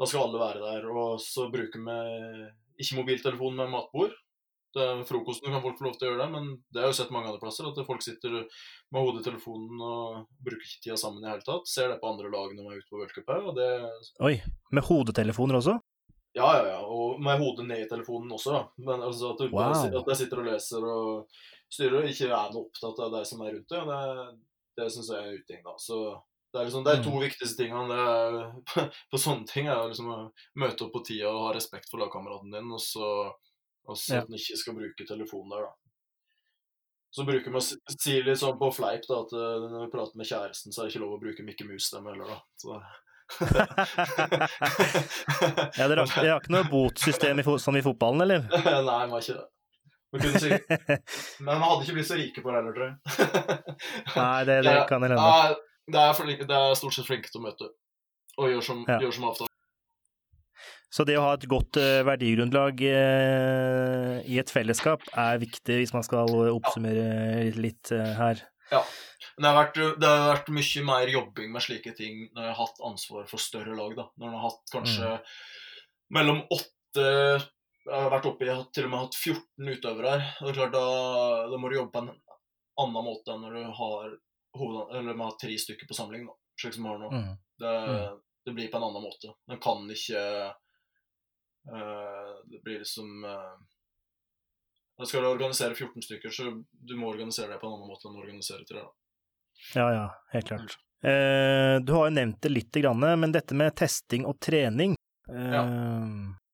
[0.00, 0.90] da skal alle være der.
[0.90, 1.98] Og så bruker vi
[2.82, 4.14] ikke mobiltelefon med matbord.
[4.72, 6.98] Det, frokosten kan folk få lov til å gjøre det, men det har jeg jo
[7.02, 7.68] sett mange andre plasser.
[7.68, 11.68] At folk sitter med hodet i telefonen og bruker ikke tida sammen i hele tatt.
[11.68, 13.68] Ser det på andre lag når man er ute på worldcup her, og det
[14.24, 14.38] Oi,
[14.72, 15.76] med hodetelefoner også?
[16.34, 16.78] Ja, ja, ja.
[16.88, 18.62] Og med hodet ned i telefonen også, da.
[18.86, 19.98] Men altså at, bare, Wow.
[20.00, 21.40] at jeg sitter og leser og
[21.72, 23.90] styrer, og ikke er noe opptatt av deg som er rundt deg.
[23.90, 24.38] Det,
[24.80, 25.74] det syns jeg er en uting, da.
[25.78, 25.98] Så
[26.52, 30.18] det er liksom de to viktigste tingene det er, på sånne ting er liksom å
[30.60, 33.12] møte opp på tida og ha respekt for lagkameraten din, og så,
[33.88, 34.24] og så Ja.
[34.24, 35.72] at en ikke skal bruke telefonen der, da.
[37.12, 39.92] Så bruker man å si si litt sånn på fleip da, at eh, når vi
[39.92, 42.38] prater med kjæresten, så er det ikke lov å bruke Mikke Mus-stemme heller, da.
[42.56, 42.78] Så.
[45.78, 48.40] Ja, dere har, dere har ikke noe botsystem som i fotballen, eller?
[48.50, 48.58] Nei,
[49.06, 49.46] vi har ikke det.
[50.12, 52.96] Men vi hadde ikke blitt så rike på det heller, tror jeg.
[54.16, 55.56] Nei, det, det kan jeg hende.
[55.92, 56.10] Det er,
[56.44, 57.64] det er stort sett flinke til å møte
[58.40, 58.96] og gjøre som, Ja.
[59.02, 59.48] gjør som avtale.
[60.92, 65.94] Så det å ha et godt eh, verdigrunnlag eh, i et fellesskap er viktig hvis
[65.96, 68.36] man skal oppsummere litt her.
[68.68, 68.82] her.
[69.36, 72.54] Men det har, vært, det har vært mye mer jobbing med slike ting når jeg
[72.54, 73.94] har hatt ansvar for større lag.
[73.96, 74.04] da.
[74.18, 75.32] Når en har hatt kanskje Mm.
[76.18, 77.06] mellom åtte
[77.84, 80.26] Jeg har vært oppe i jeg har til og med hatt 14 utøvere her.
[80.40, 82.12] Og det er klart, da, da må du jobbe på en
[82.78, 84.12] annen måte enn når du har,
[84.54, 87.10] hoved, eller man har tre stykker på samling, da, slik som vi har nå.
[87.10, 87.32] Mm.
[87.58, 88.20] Det, Mm.
[88.46, 89.34] det blir på en annen måte.
[89.48, 90.22] Man kan ikke
[91.72, 93.56] uh, Det blir liksom uh,
[95.06, 98.18] Skal du organisere 14 stykker, så du må organisere det på en annen måte enn
[98.18, 98.82] å organisere tre.
[98.84, 98.90] da.
[99.74, 100.76] Ja, ja, helt klart.
[101.02, 104.92] Eh, du har jo nevnt det lite grann, men dette med testing og trening
[105.32, 105.64] eh,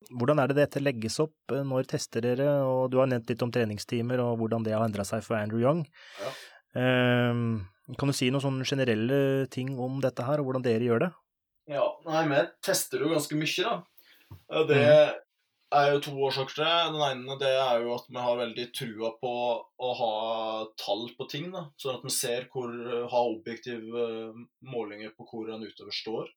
[0.09, 1.35] Hvordan er det dette legges opp?
[1.53, 2.47] eh, Når tester dere?
[2.65, 5.61] Og du har nevnt litt om treningstimer og hvordan det har endra seg for Andrew
[5.61, 5.83] Young.
[6.23, 6.31] Ja.
[6.81, 7.43] Eh,
[7.99, 11.11] kan du si noen sånne generelle ting om dette her, og hvordan dere gjør det?
[11.69, 14.63] Ja, nei, vi tester jo ganske mye, da.
[14.69, 14.83] Det
[15.75, 16.77] er jo to årsaker til det.
[16.95, 20.13] Den ene det er jo at vi har veldig trua på å ha
[20.81, 21.51] tall på ting.
[21.55, 22.73] da, Sånn at vi ser hvor,
[23.13, 24.05] har objektive
[24.65, 26.31] målinger på hvor en utøver står.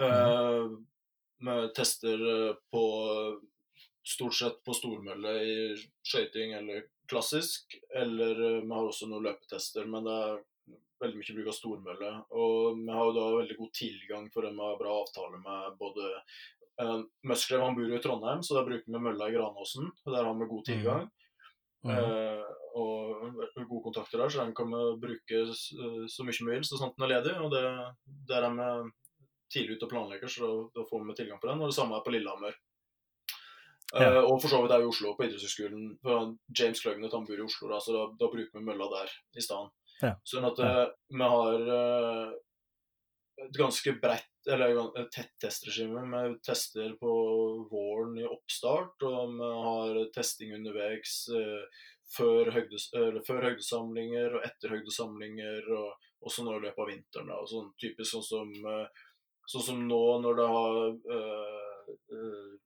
[0.00, 0.70] Eh,
[1.40, 2.84] vi tester eh, på
[4.06, 5.56] stort sett på stormølle i
[6.02, 7.76] skøyting eller klassisk.
[7.96, 10.40] Eller eh, vi har også noen løpetester, men det er
[11.00, 12.14] veldig mye bruk av stormølle.
[12.36, 15.76] Og vi har jo da veldig god tilgang for dem vi har bra avtale med
[15.80, 16.10] både
[16.80, 19.90] uh, Musklev han bor jo i Trondheim, så da bruker vi mølla i Granåsen.
[20.06, 21.10] Der har vi god tilgang.
[21.84, 21.92] mm.
[21.96, 23.34] uh, og
[23.66, 26.94] gode kontakter der, så den kan vi bruke eh, så mye vi vil så sant
[26.96, 27.32] den er ledig.
[27.42, 27.62] Og det,
[28.30, 28.92] der er vi
[29.50, 31.62] tidlig ute og planlegger, så da, får vi tilgang på den.
[31.64, 32.54] Og det samme er på Lillehammer.
[33.90, 34.06] Ja.
[34.06, 35.88] Eh, og for så vidt er i Oslo, på idrettshøyskolen.
[36.54, 39.42] James Kløgnet han bor i Oslo, da, så da, da bruker vi mølla der i
[39.42, 39.74] stedet.
[40.00, 40.14] Ja.
[40.24, 40.70] Sånn at Ja.
[40.84, 42.30] eh, vi har eh,
[43.48, 46.02] et ganske bredt, eller et tett testregime.
[46.10, 47.12] Vi tester på
[47.70, 51.66] våren i oppstart, og vi har testing underveis eh,
[52.16, 52.88] før, høgdes,
[53.26, 55.68] før høgdesamlinger og etter høgdesamlinger.
[55.76, 57.28] og også nå i løpet av vinteren.
[57.32, 59.06] Da, sånn, typisk sånn som, eh,
[59.48, 60.80] sånn som nå når det har
[61.16, 62.58] eh,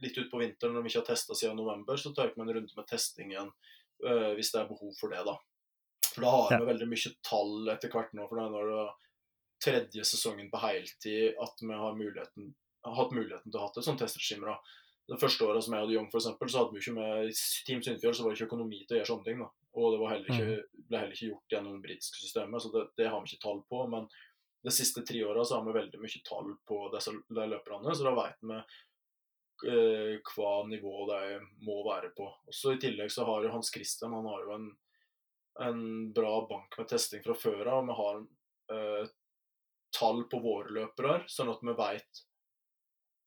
[0.00, 2.72] litt utpå vinteren når vi ikke har testa siden november, så tar vi en runde
[2.76, 3.52] med testing igjen
[4.00, 5.20] hvis det er behov for det.
[5.26, 5.34] da.
[6.14, 6.58] For da har Ja.
[6.62, 8.24] vi veldig mye tall etter hvert nå.
[8.30, 8.86] For er når det
[9.64, 12.52] tredje sesongen på heltid at vi har, muligheten,
[12.86, 14.56] har hatt muligheten til å ha et sånt testregime.
[15.10, 17.32] Det første året som jeg hadde Young, for eksempel, så hadde vi ikke med
[17.66, 19.40] Team Sunnfjord så var det ikke økonomi til å gjøre sånne ting.
[19.42, 19.48] da.
[19.80, 22.84] Og det var heller ikke, ble heller ikke gjort gjennom det britiske systemet, så det,
[22.98, 23.82] det har vi ikke tall på.
[23.90, 24.06] Men
[24.62, 28.14] de siste tre åra så har vi veldig mye tall på disse løperne, så da
[28.18, 28.58] veit vi
[29.70, 31.22] eh, hva nivå de
[31.66, 32.28] må være på.
[32.52, 34.68] Også I tillegg så har jo Hans Christian han har jo en,
[35.66, 35.82] en
[36.16, 37.88] bra bank med testing fra før av.
[37.88, 38.20] Vi har
[38.74, 39.10] eh,
[39.96, 42.26] tall på våre løpere, sånn at vi veit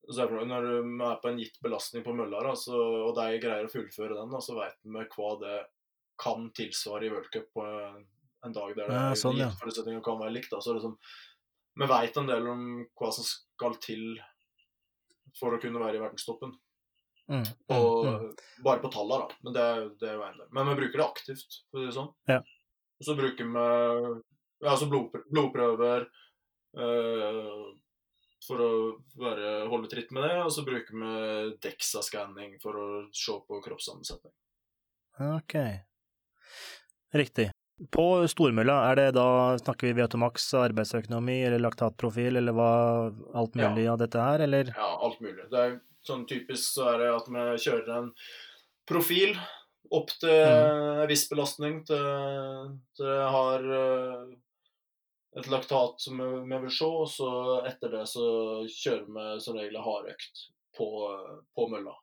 [0.09, 4.33] Når vi er på en gitt belastning på mølla, og de greier å fullføre den,
[4.41, 5.59] så veit vi hva det
[6.19, 9.47] kan tilsvare i worldcup på en, dag der det Ja, sånn, ja.
[9.59, 10.51] forutsetninger kan være likt.
[10.51, 10.97] Så er sånn,
[11.79, 12.65] vi veit en del om
[12.99, 14.19] hva som skal til
[15.39, 16.51] for å kunne være i verdenstoppen.
[17.31, 17.47] Mm.
[17.71, 18.35] Og, Mm.
[18.63, 19.35] Bare på tallene, da.
[19.41, 19.65] Men det,
[20.01, 20.49] det er jo en del.
[20.51, 22.11] Men vi bruker det aktivt, for å si det sånn.
[22.29, 22.41] Ja.
[22.99, 23.63] Og så bruker vi
[24.63, 26.05] ja, altså blodprøver
[28.43, 28.69] for å
[29.19, 30.37] være, holde tritt med det.
[30.43, 34.33] Og så bruker vi DEXA-skanning for å se på kroppssammensetning.
[35.37, 35.57] Ok.
[37.13, 37.51] Riktig.
[37.93, 39.25] På stormølla, er det da
[39.59, 42.69] snakker vi Viatomax, arbeidsøkonomi eller laktatprofil, eller hva
[43.35, 43.69] alt Ja.
[43.69, 44.69] mulig av dette her, eller?
[44.77, 45.49] Ja, alt mulig.
[45.49, 48.11] Det er sånn typisk så er det at vi kjører en
[48.87, 49.35] profil
[49.91, 53.05] opp til en viss belastning til, til
[53.35, 54.35] har eh,
[55.39, 57.29] et laktat som vi, vi vil se, og så
[57.69, 58.25] etter det så
[58.69, 60.89] kjører vi som regel hardøkt på,
[61.55, 61.95] på mølla.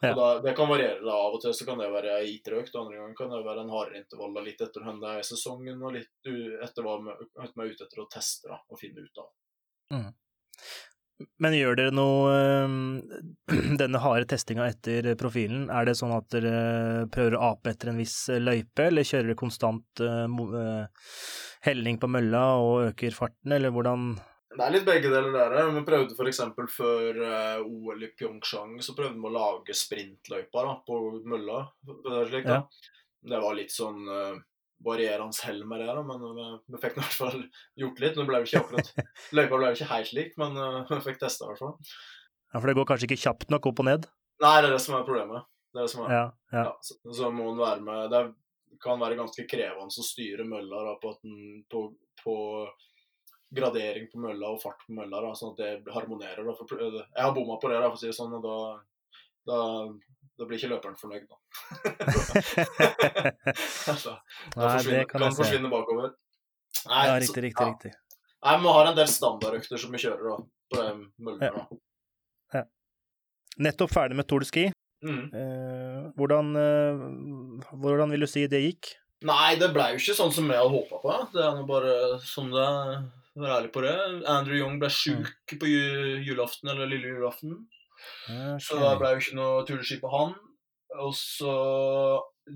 [0.00, 0.14] Ja.
[0.16, 1.02] Da, det kan variere.
[1.04, 3.74] da, Av og til så kan det være IT-økt, andre ganger kan det være en
[3.74, 4.32] hardere intervall.
[4.36, 6.32] da, Litt etter hvordan det er i sesongen, og litt
[6.64, 9.30] etter hva vi er ute etter å teste da, og finne ut av.
[11.44, 12.32] Men gjør dere noe
[13.82, 18.00] Denne harde testinga etter profilen, er det sånn at dere prøver å ape etter en
[18.00, 20.80] viss løype, eller kjører dere konstant øh,
[21.66, 24.12] helling på mølla og øker farten, eller hvordan
[24.50, 25.70] Det er litt begge deler der.
[25.76, 26.40] Vi prøvde f.eks.
[26.74, 31.00] før uh, OL i Pyeongchang så prøvde vi å lage sprintløypa da, på
[31.30, 31.64] mølla.
[31.86, 32.62] Det, slik, da.
[33.30, 34.40] det var litt sånn uh,
[34.84, 37.38] varierende hell med det, da, men vi, vi fikk i hvert fall
[37.84, 38.16] gjort litt.
[38.18, 38.90] Nå ble jo ikke akkurat,
[39.38, 41.76] Løypa ble jo ikke helt lik, men uh, vi fikk testa i hvert fall.
[42.50, 44.10] Ja, for det går kanskje ikke kjapt nok opp og ned?
[44.42, 45.46] Nei, det er det som er problemet.
[45.70, 46.14] Det er det som er.
[46.16, 46.22] Ja,
[46.56, 46.62] ja.
[46.66, 48.32] Ja, så, så må en være med Det er-
[48.80, 51.82] kan være ganske krevende å styre mølla da, på, den, på,
[52.22, 52.34] på
[53.50, 56.44] gradering på mølla og fart på mølla, da, sånn at det harmonerer.
[56.46, 56.54] Da.
[56.58, 58.56] For, jeg har bomma på det, da, for å si det sånn, og da,
[59.50, 59.58] da,
[60.38, 61.26] da blir ikke løperen fornøyd.
[61.30, 61.36] Da.
[63.92, 64.16] altså,
[64.54, 66.14] da Nei, forsvinner, kan kan forsvinne bakover.
[66.86, 67.72] Nei, Ja, så- riktig, riktig, ja.
[67.74, 67.92] riktig.
[68.40, 70.36] Nei, men Vi har en del standardøkter som vi kjører da,
[70.70, 71.66] på de Ja.
[72.54, 72.62] Ja.
[73.58, 74.62] Nettopp ferdig med Tour de Ski.
[75.04, 75.22] Mm.
[75.32, 77.04] Eh, hvordan, eh,
[77.72, 78.92] hvordan vil du si det gikk?
[79.28, 81.16] Nei, det ble jo ikke sånn som jeg hadde håpa på.
[81.34, 81.94] Det er nå bare
[82.24, 83.02] sånn det er.
[83.40, 83.94] Vær ærlig på det.
[84.28, 87.60] Andrew Young ble sjuk på julaften, eller lille julaften.
[88.60, 90.34] Så det ble jo ikke noe turski på han.
[90.98, 91.54] Og så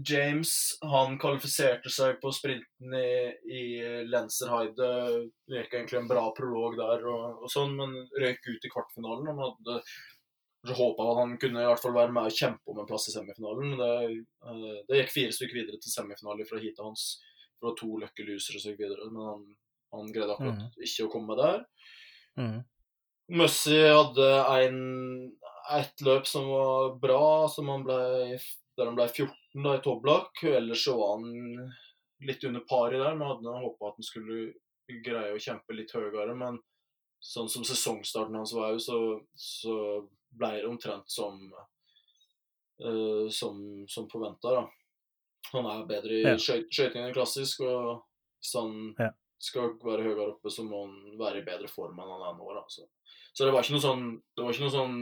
[0.03, 0.51] James,
[0.83, 3.65] han kvalifiserte seg på sprinten i, i
[4.11, 4.89] Lenzerheide.
[5.47, 9.31] Det gikk egentlig en bra prolog der, og, og sånn, men røyk ut i kvartfinalen.
[9.31, 9.79] Han hadde
[10.65, 13.09] kanskje håpa at han kunne i hvert fall være med og kjempe om en plass
[13.09, 13.75] i semifinalen.
[13.75, 17.07] Men det, eh, det gikk fire stykker videre til semifinale fra heatet hans.
[17.61, 19.45] Fra to Lucky Losers og så videre, men han,
[19.95, 20.85] han greide akkurat mm.
[20.89, 21.63] ikke å komme der.
[22.41, 22.59] Mm.
[23.39, 24.27] Mussy hadde
[24.59, 24.81] en,
[25.73, 28.37] et løp som var bra, som han ble,
[28.77, 30.43] der han ble 14 da, i Toblak.
[30.51, 31.73] Ellers så var han
[32.25, 33.17] litt under paret der.
[33.17, 34.53] men hadde håpa at han skulle
[35.05, 36.59] greie å kjempe litt høyere, men
[37.25, 38.99] sånn som sesongstarten hans var, så,
[39.33, 39.77] så
[40.39, 41.39] ble det omtrent som
[42.85, 44.65] uh, som, som forventa.
[45.53, 46.37] Han er bedre i Ja.
[46.41, 48.03] skøyting enn klassisk, og
[48.41, 49.11] hvis han Ja.
[49.39, 52.55] skal være høyere oppe, så må han være i bedre form enn han er nå.
[52.57, 52.65] Da.
[52.69, 52.87] Så,
[53.35, 54.05] så det var ikke noe sånn
[54.37, 54.97] det var ikke noe sånn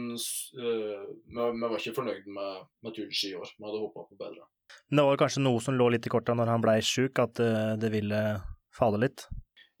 [0.59, 3.49] uh, vi, vi var ikke fornøyd med, med turski i år.
[3.57, 4.45] Vi hadde håpa på bedre.
[4.89, 7.39] Men det var kanskje noe som lå litt i korta når han blei sjuk, at
[7.43, 8.19] eh, det ville
[8.73, 9.25] fale litt?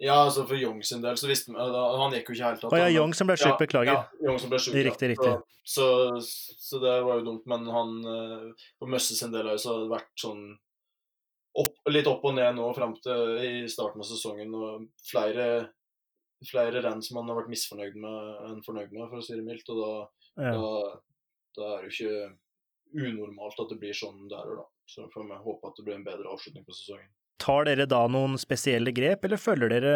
[0.03, 2.73] Ja, altså for Young sin del så visste man Han gikk jo ikke helt tatt.
[2.75, 3.93] Å ja, Young som ble sjuk, beklager.
[3.95, 4.83] Ja, Young som ble sjuk, ja.
[4.89, 5.31] Riktig, riktig.
[5.63, 5.85] Så,
[6.19, 9.93] så, så det var jo dumt, men han på Møsses Møsse sin del har det
[9.93, 10.43] vært sånn
[11.61, 14.51] opp, litt opp og ned nå fram til i starten av sesongen.
[14.57, 15.47] Og flere,
[16.49, 19.47] flere renn som han har vært misfornøyd med enn fornøyd med, for å si det
[19.47, 19.71] mildt.
[19.73, 19.93] Og da,
[20.43, 20.53] Ja.
[20.57, 21.01] da,
[21.55, 24.69] da er det jo ikke unormalt at det blir sånn der og da.
[24.89, 27.11] Så får vi håpe at det blir en bedre avslutning på sesongen.
[27.41, 29.95] Tar dere da noen spesielle grep, eller følger dere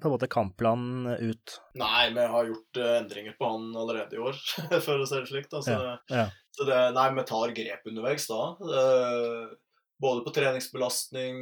[0.00, 1.58] på en måte kampplanen ut?
[1.78, 4.40] Nei, vi har gjort eh, endringer på han allerede i år,
[4.86, 5.50] for å si det slik.
[5.52, 5.62] Da.
[5.62, 6.26] Så, Ja, ja.
[6.56, 8.40] så det, nei, vi tar grep underveis da.
[8.80, 9.54] Eh,
[10.02, 11.36] både på treningsbelastning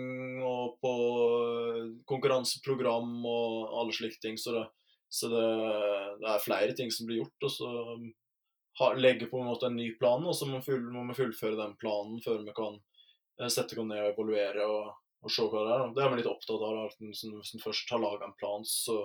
[0.47, 0.95] og på
[1.79, 4.37] eh, konkurranseprogram og alle slike ting.
[4.39, 4.67] Så det,
[5.09, 5.47] så det,
[6.21, 7.49] det er flere ting som blir gjort.
[7.49, 7.71] Og så
[8.81, 12.21] legger legge på en måte en ny plan, og så må, vi fullføre den planen
[12.25, 12.79] før vi kan
[13.41, 14.93] eh, sette oss ned og evaluere og,
[15.25, 15.85] og se hva det er.
[15.97, 16.81] Det er vi litt opptatt av.
[16.87, 18.99] at Hvis en først har laga en plan, så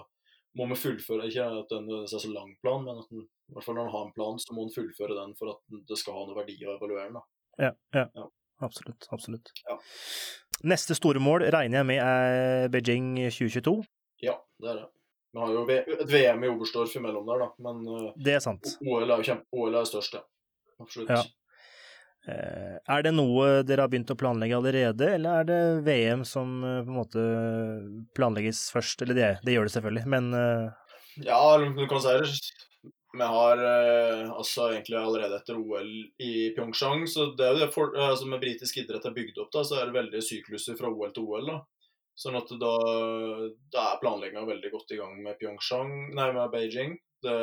[0.58, 3.66] må vi fullføre Ikke at den er så lang plan, men at en, i hvert
[3.66, 6.18] fall når en har en plan, så må en fullføre den for at det skal
[6.18, 7.22] ha noe verdi å evaluere den.
[7.60, 8.06] Ja, ja.
[8.18, 8.28] Ja.
[8.60, 9.08] Absolutt.
[9.16, 9.52] absolutt.
[9.70, 9.78] Ja.
[10.68, 13.78] Neste store mål regner jeg med er Beijing 2022.
[14.26, 14.88] Ja, det er det.
[15.32, 17.50] Vi har jo et VM i Oberstdorf imellom der, da.
[17.64, 18.74] Men eh, Det er sant.
[18.82, 20.24] OL er jo kjempe, OL er størst, ja.
[20.82, 21.12] Absolutt.
[21.14, 21.22] Ja.
[22.30, 26.60] Eh, er det noe dere har begynt å planlegge allerede, eller er det VM som
[26.64, 27.26] eh, på en måte
[28.18, 29.04] planlegges først?
[29.06, 30.66] Eller det, det gjør det selvfølgelig, men eh,
[31.26, 32.34] Ja, du kan si det.
[33.10, 35.88] Vi har altså egentlig allerede etter OL
[36.22, 39.50] i Pyeongchang, så det er jo det for, altså med britisk idrett er bygd opp,
[39.56, 41.50] da, så er det veldig sykluser fra OL til OL.
[41.50, 41.58] da.
[42.20, 42.76] Sånn at da,
[43.74, 46.94] da er planlegginga veldig godt i gang med Pyeongchang, nei, med Beijing.
[47.26, 47.40] Det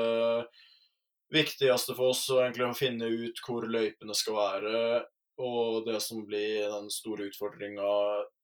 [1.32, 4.80] viktigste for oss er egentlig å finne ut hvor løypene skal være.
[5.36, 7.88] Og det som blir den store utfordringa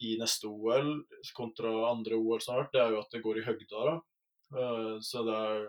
[0.05, 0.99] i neste OL
[1.37, 3.85] kontra andre OL vært, det er jo at det går i høgda.
[3.89, 3.95] da.
[4.59, 5.63] Eh, Så det er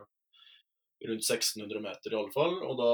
[1.08, 2.58] rundt 1600 meter i alle fall.
[2.68, 2.92] Og da,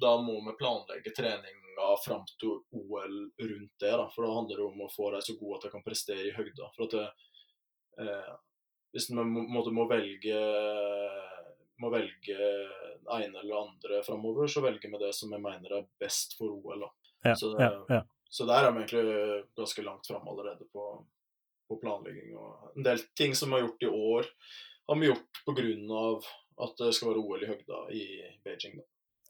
[0.00, 3.92] da må vi planlegge treninga fram til OL rundt det.
[3.92, 6.30] da, For da handler det om å få dem så gode at de kan prestere
[6.30, 6.72] i høgda.
[6.76, 7.10] For at det,
[8.06, 8.32] eh,
[8.92, 10.40] Hvis vi må, må velge
[11.82, 12.36] må velge
[13.12, 16.86] ene eller andre framover, så velger vi det som jeg mener er best for OL.
[17.24, 18.02] ja, Så, ja, ja.
[18.32, 20.86] Så der er vi egentlig ganske langt framme allerede på,
[21.68, 22.30] på planlegging.
[22.38, 24.30] Og en del ting som vi har gjort i år,
[24.88, 26.04] har vi gjort pga.
[26.62, 28.04] at det skal være OL i høgda i
[28.44, 28.78] Beijing.
[28.78, 28.86] Da.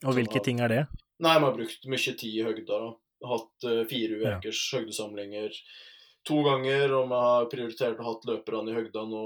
[0.06, 0.82] Og hvilke ting er det?
[1.22, 2.78] Nei, vi har brukt mye tid i høgda.
[2.84, 2.92] da.
[3.32, 5.58] Hatt eh, fire ukers høgdesamlinger
[6.28, 9.24] to ganger, og vi har prioritert å ha løperne i høgda nå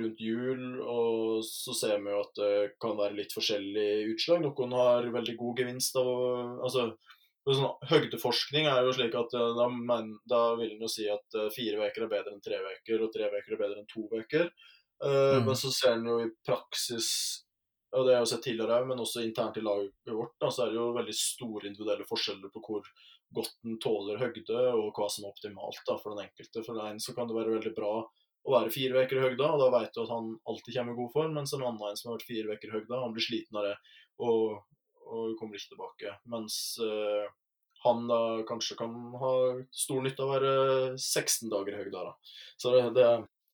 [0.00, 0.62] rundt jul.
[0.82, 4.44] Og så ser vi jo at det kan være litt forskjellig utslag.
[4.44, 6.12] Noen har veldig god gevinst av
[6.66, 6.88] Altså,
[7.46, 11.38] sånn, høgdeforskning er jo slik at eh, da, men, da vil en jo si at
[11.38, 14.06] eh, fire uker er bedre enn tre uker, og tre uker er bedre enn to
[14.10, 14.48] uker.
[14.96, 15.42] Uh, mm.
[15.44, 17.10] Men så ser en jo i praksis
[17.96, 20.72] og det har jeg sett tidligere men også internt i laget vårt, da, så er
[20.72, 22.88] det jo veldig store individuelle forskjeller på hvor
[23.34, 26.62] godt den tåler høgde, og hva som er optimalt da, for den enkelte.
[26.66, 27.94] For en så kan det være veldig bra
[28.46, 31.00] å være fire uker i høgda, og da vet du at han alltid kommer i
[31.00, 33.26] god form, mens en annen en som har vært fire uker i høgda, han blir
[33.26, 33.74] sliten av det
[34.22, 34.60] og,
[35.02, 36.12] og kommer ikke tilbake.
[36.30, 37.26] Mens eh,
[37.86, 39.32] han da kanskje kan ha
[39.74, 40.52] stor nytte av å være
[40.94, 42.06] 16 dager i høgda.
[42.06, 42.38] da.
[42.62, 43.08] Så det, det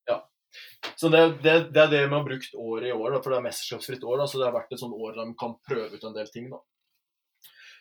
[0.09, 0.19] ja.
[0.95, 3.41] Så det, det, det er det vi har brukt året i år, da, for det
[3.41, 4.21] er mesterskapsfritt år.
[4.21, 6.29] Da, så det har vært et sånt år der de kan prøve ut en del
[6.33, 6.53] ting.
[6.53, 6.61] da.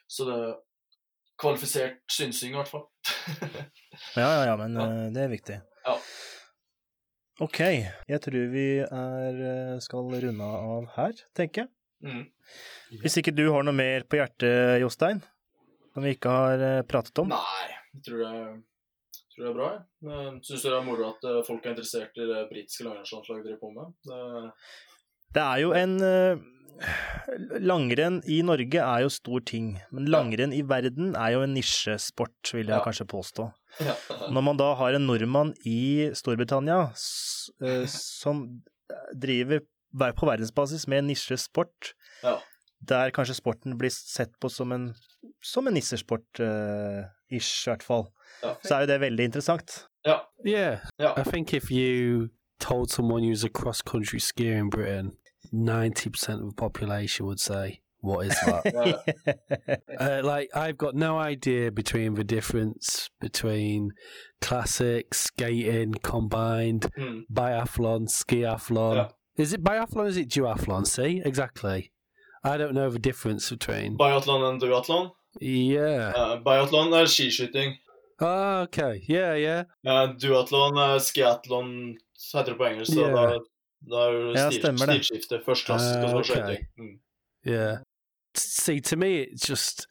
[0.08, 0.40] Så det
[1.42, 2.86] kvalifisert synsing, i hvert fall.
[4.16, 4.84] Ja, ja, ja, men Ja.
[4.88, 5.58] eh, det er viktig.
[5.84, 5.96] Ja.
[7.42, 7.58] Ok,
[8.08, 11.70] jeg tror vi er, eh, skal runde av her, tenker jeg.
[12.02, 12.24] Mm.
[13.02, 15.20] Hvis ikke du har noe mer på hjertet, Jostein,
[15.94, 17.28] som vi ikke har eh, pratet om?
[17.32, 18.32] Nei, jeg tror det,
[19.12, 19.68] jeg tror det er bra.
[19.74, 20.40] jeg.
[20.48, 23.94] Syns det er moro at folk er interessert i det britiske langrennslandslaget driver på med.
[24.08, 24.52] Det,
[25.38, 25.94] Det er jo en
[27.62, 32.52] Langrenn i Norge er jo stor ting, men langrenn i verden er jo en nisjesport,
[32.52, 32.84] vil jeg Ja.
[32.84, 33.52] kanskje påstå.
[33.80, 33.94] ja.
[34.30, 36.90] Når man da har en nordmann i Storbritannia
[37.62, 38.62] eh, som
[39.14, 39.60] driver
[39.94, 42.38] på verdensbasis med en nisjesport, Ja.
[42.84, 44.94] der kanskje sporten blir sett på som en,
[45.42, 48.12] som en nisjesport, eh, ish i hvert fall,
[48.42, 48.54] Ja.
[48.64, 49.86] så er jo det veldig interessant.
[50.04, 50.20] ja.
[50.44, 51.14] Yeah, Ja.
[51.16, 55.16] I think if you told someone you was a cross country skier in Britain,
[55.52, 59.02] 90% of the population would say, What is that?
[60.00, 63.90] Uh, like, I've got no idea between the difference between
[64.40, 67.22] classic, skating, combined, Mm.
[67.32, 68.96] biathlon, skiathlon.
[68.96, 69.08] Yeah.
[69.36, 70.86] Is it biathlon is it duathlon?
[70.86, 71.92] See, exactly.
[72.44, 73.96] I don't know the difference between.
[73.96, 75.12] biathlon and duathlon.
[75.40, 76.12] Yeah.
[76.16, 77.74] Uh, biatlon er skiskyting.
[78.20, 79.02] Oh, okay.
[79.08, 79.62] Yeah, yeah.
[79.86, 81.96] Uh, duatlon er skiatlon,
[82.34, 82.92] heter det på engelsk.
[82.92, 83.38] Så Yeah.
[83.90, 85.04] Er det Ja, stemmer det.
[85.04, 85.40] stilskifte.
[85.44, 86.56] Første klasse Ah, skal okay.
[86.78, 86.98] Mm.
[87.46, 87.76] Yeah.
[88.34, 89.86] See, to me, it's just.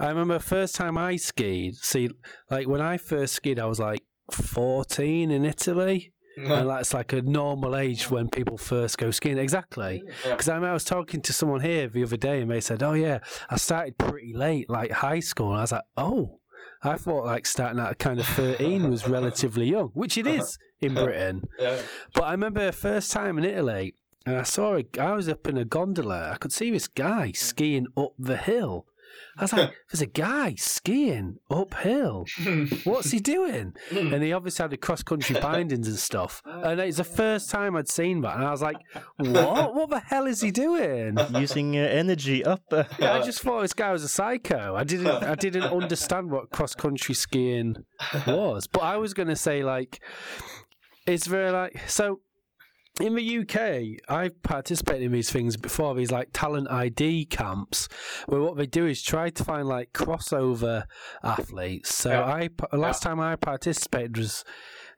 [0.00, 1.74] I remember first time I skied.
[1.82, 2.08] See,
[2.50, 4.00] like when I first skied, I was like
[4.32, 6.12] 14 in Italy.
[6.36, 9.38] and that's like a normal age when people first go skiing.
[9.38, 10.02] Exactly.
[10.04, 10.32] Yeah.
[10.32, 12.82] Because I, remember I was talking to someone here the other day and they said,
[12.82, 15.48] Oh, yeah, I started pretty late, like high school.
[15.52, 16.40] And I was like, Oh,
[16.86, 20.42] I thought like starting at kind of 13 was relatively young, which it uh-huh.
[20.42, 21.42] is in Britain.
[21.58, 21.78] Yeah.
[22.14, 25.46] But I remember the first time in Italy, and I saw a, I was up
[25.46, 26.30] in a gondola.
[26.32, 27.36] I could see this guy mm.
[27.36, 28.86] skiing up the hill.
[29.38, 32.24] I was like, "There's a guy skiing uphill.
[32.84, 36.42] What's he doing?" And he obviously had the cross country bindings and stuff.
[36.44, 38.76] And it's the first time I'd seen that, and I was like,
[39.16, 39.74] "What?
[39.74, 42.62] what the hell is he doing?" Using uh, energy up.
[42.72, 44.74] uh, I just thought this guy was a psycho.
[44.74, 45.08] I didn't.
[45.08, 47.76] I didn't understand what cross country skiing
[48.26, 48.66] was.
[48.66, 50.00] But I was going to say like,
[51.06, 52.20] it's very like so.
[53.00, 55.94] In the UK, I've participated in these things before.
[55.94, 57.88] These like talent ID camps,
[58.26, 60.84] where what they do is try to find like crossover
[61.22, 61.94] athletes.
[61.94, 62.24] So Yeah.
[62.24, 64.44] I last time I participated was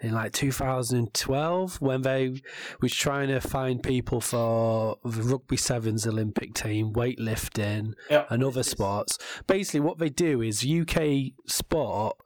[0.01, 2.41] in like 2012 when they
[2.81, 8.25] was trying to find people for the rugby sevens Olympic team, weightlifting, Ja.
[8.31, 9.19] and other sports.
[9.47, 12.17] Basically, what they do is UK sport.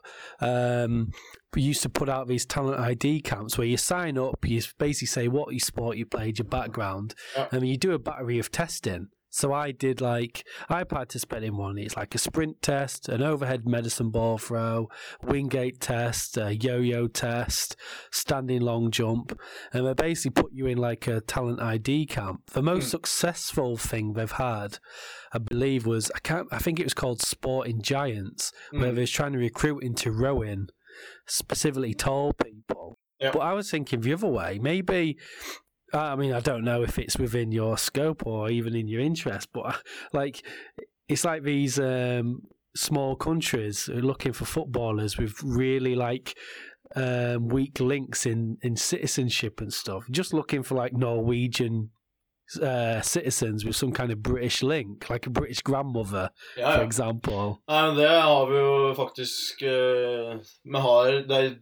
[0.41, 1.13] Um,
[1.55, 5.07] we used to put out these talent ID camps where you sign up, you basically
[5.07, 7.49] say what you sport you played, your background, Yeah.
[7.53, 9.09] and you do a battery of testing.
[9.35, 11.79] So I did like I participated in one.
[11.79, 14.89] It's like a sprint test, an overhead medicine ball throw,
[15.23, 17.75] wingate test, a yo-yo test,
[18.11, 19.39] standing long jump,
[19.73, 22.51] and they basically put you in like a talent ID camp.
[22.51, 22.91] The most Mm.
[22.91, 24.79] successful thing they've had,
[25.33, 26.47] I believe, was I can't.
[26.53, 28.95] I think it was called Sporting Giants, where Mm.
[28.97, 30.69] they was trying to recruit into rowing,
[31.27, 32.99] specifically tall people.
[33.19, 33.31] Yeah.
[33.33, 34.59] But I was thinking the other way.
[34.61, 35.17] Maybe
[35.93, 39.49] I mean, I don't know if it's within your scope or even in your interest,
[39.53, 39.73] but uh,
[40.13, 40.45] like,
[41.09, 42.43] it's like these um,
[42.75, 46.37] small countries are looking for footballers with really like
[46.97, 50.05] um, weak links in, in citizenship and stuff.
[50.11, 51.91] Just looking for like Norwegian
[52.61, 57.63] uh, citizens with some kind of British link, like a British grandmother, Ja, for example.
[57.69, 61.55] Nei, men det har vi jo faktisk Vi har det er,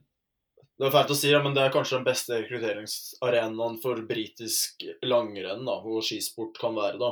[0.81, 4.85] det er fælt å si, ja, men det er kanskje den beste rekrutteringsarenaen for britisk
[5.05, 6.97] langrenn da, og skisport kan være.
[7.01, 7.11] da.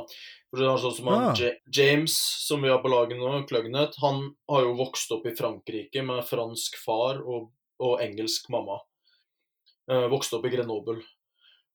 [0.49, 1.35] For det er sånn som han, Ah.
[1.37, 2.15] Ja- James,
[2.47, 6.25] som vi har på laget nå, Kløgnet, han har jo vokst opp i Frankrike med
[6.25, 8.79] fransk far og, og engelsk mamma.
[9.89, 11.03] Eh, vokste opp i Grenoble.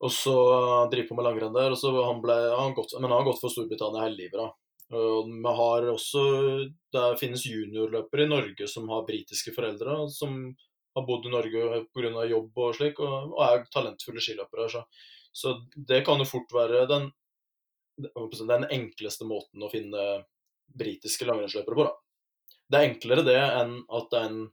[0.04, 1.70] Og så uh, driver på med langrenn der.
[1.70, 4.36] og så han ble, han gått, Men han har gått for Storbritannia hele livet.
[4.42, 4.50] da.
[4.90, 10.54] Vi har også, Det finnes juniorløpere i Norge som har britiske foreldre, som
[10.94, 12.24] har bodd i Norge pga.
[12.30, 14.68] jobb og slik, og, er talentfulle skiløpere.
[14.70, 14.84] Så,
[15.32, 17.10] så det kan jo fort være den,
[17.98, 20.24] den enkleste måten å finne
[20.74, 21.88] britiske langrennsløpere på.
[21.88, 21.94] da.
[22.70, 24.44] Det er enklere det enn at en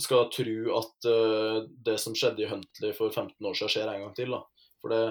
[0.00, 4.06] skal tro at uh, det som skjedde i Huntley for 15 år siden, skjer en
[4.06, 4.36] gang til.
[4.36, 4.68] da.
[4.80, 5.02] For det,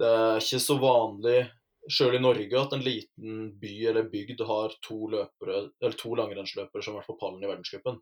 [0.00, 1.38] det er ikke så vanlig
[1.88, 6.84] sjøl i Norge at en liten by eller bygd har to, løpere, eller to langrennsløpere
[6.84, 8.00] som har vært på pallen i verdenscupen.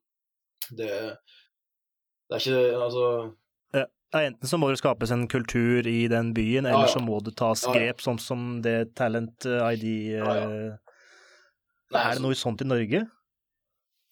[0.77, 0.91] Det,
[2.27, 3.09] det er ikke Altså
[3.77, 3.87] Ja,
[4.23, 6.95] enten så må det skapes en kultur i den byen, eller ja.
[6.95, 7.79] så må det tas Ja, ja.
[7.79, 10.47] grep, sånn som det Talent ID Ja, ja.
[10.47, 11.03] eh,
[11.95, 13.05] Nei, Er det noe sånt i Norge?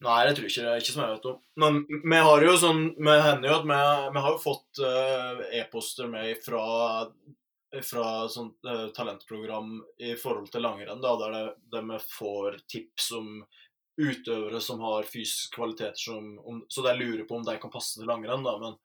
[0.05, 0.75] Nei, jeg tror ikke det.
[0.83, 1.39] Ikke som jeg vet om.
[1.62, 3.79] Men vi har jo sånn Vi hender jo at vi,
[4.17, 6.67] vi har jo fått uh, e-poster med fra
[7.83, 13.09] fra sånt uh, talentprogram i forhold til langrenn, da, der, det, der vi får tips
[13.19, 13.41] om
[14.01, 17.99] utøvere som har fysiske kvaliteter som om, Så jeg lurer på om de kan passe
[17.99, 18.78] til langrenn, da, men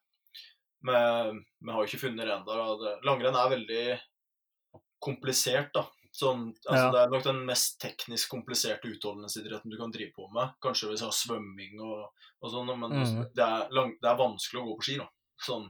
[1.60, 2.92] vi, har jo ikke funnet det ennå.
[3.04, 3.82] Langrenn er veldig
[5.02, 5.86] komplisert, da.
[6.10, 6.90] Sånn, altså, Ja.
[6.90, 10.56] Det er nok den mest teknisk kompliserte utholdenhetsidretten du kan drive på med.
[10.62, 12.08] Kanskje hvis du har svømming og,
[12.40, 13.20] og sånn, men mm.
[13.36, 15.06] det, er lang, det er vanskelig å gå på ski, da.
[15.40, 15.68] Sånn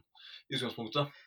[0.51, 1.20] i utgangspunktet.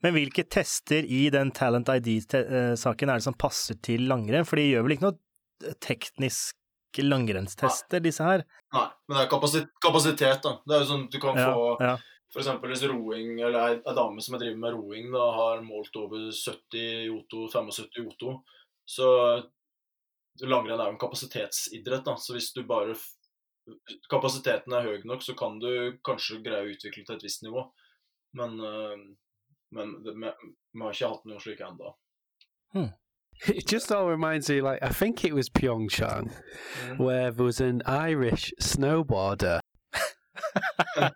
[0.00, 4.46] Men hvilke tester i den Talent ID-saken er det som passer til langrenn?
[4.48, 5.74] For de gjør vel ikke noe
[6.90, 8.44] tekniske langrennstester, disse her?
[8.72, 10.60] Nei, men det er kapasitet, kapasitet da.
[10.66, 11.98] Det er jo sånn at du kan Ja, få ja.
[12.30, 17.08] Eksempel hvis roing, eller ei, dame som driver med roing, da har målt over 70
[17.08, 18.44] Joto, 75 Joto,
[18.86, 19.42] så
[20.40, 22.14] langrenn er jo en kapasitetsidrett, da.
[22.16, 22.94] Så hvis du bare
[24.10, 27.68] Kapasiteten er høy nok, så kan du kanskje greie å utvikle til et visst nivå.
[28.34, 29.04] Men, øh,
[29.70, 31.92] men vi har ikke hatt noe slik ennå.
[33.48, 36.30] It just all reminds me, like I think it was Pyeongchang,
[36.86, 36.98] Mm.
[36.98, 39.60] where there was an Irish snowboarder.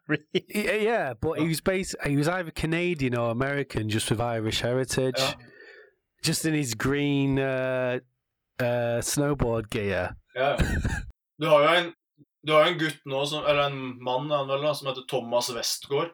[0.06, 0.84] Really?
[0.84, 1.96] Yeah, but he was based.
[2.04, 5.18] He was either Canadian or American, just with Irish heritage.
[5.18, 5.32] Ja.
[6.22, 7.98] Just in his green uh,
[8.60, 10.16] uh, snowboard gear.
[10.34, 10.56] Ja, ja.
[11.40, 11.88] Du har jo en,
[12.48, 16.12] har en gutt nå, som, eller en mann er han vel, som heter Thomas Westgård.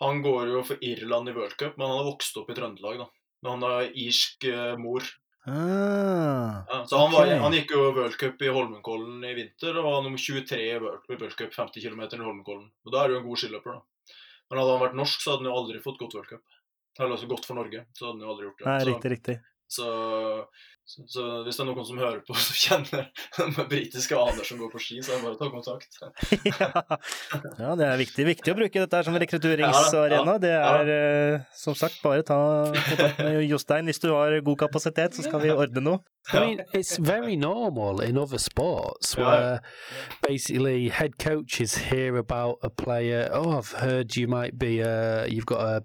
[0.00, 2.98] Han går jo for Irland i World Cup, men han har vokst opp i Trøndelag.
[3.04, 3.06] da.
[3.44, 5.04] Men han har irsk eh, mor.
[5.46, 9.88] Ah, Ja, så han, var, han gikk jo World Cup i Holmenkollen i vinter og
[9.88, 12.70] var nummer 23 i World, Cup 50 km i Holmenkollen.
[12.84, 14.14] Og Da er du en god skiløper, da.
[14.50, 16.60] Men hadde han vært norsk, så hadde han jo aldri fått godt World Cup.
[16.98, 18.66] Eller altså godt for Norge, så hadde han jo aldri gjort det.
[18.70, 19.36] nei, så, riktig, riktig.
[19.74, 19.88] Så,
[20.84, 23.06] så, så hvis det er noen som hører på, som kjenner
[23.56, 26.00] med britiske aner som går på ski, så er det bare å ta kontakt.
[26.50, 26.68] ja.
[27.64, 30.36] ja, det er viktig, viktig å bruke dette her som rekrutteringsarena.
[30.42, 30.74] Det ja.
[30.80, 32.40] er eh, som sagt bare ta
[32.74, 36.04] kontakt med Jostein hvis du har god kapasitet, så skal vi ordne noe.
[36.32, 39.60] I mean, it's very normal in other sports where
[40.26, 43.28] basically head coaches hear about a player.
[43.30, 45.82] Oh, I've heard you might be a, you've got a,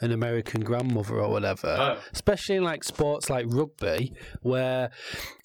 [0.00, 1.74] an American grandmother or whatever.
[1.78, 1.96] Ja.
[2.12, 4.90] especially in like sports like rugby, where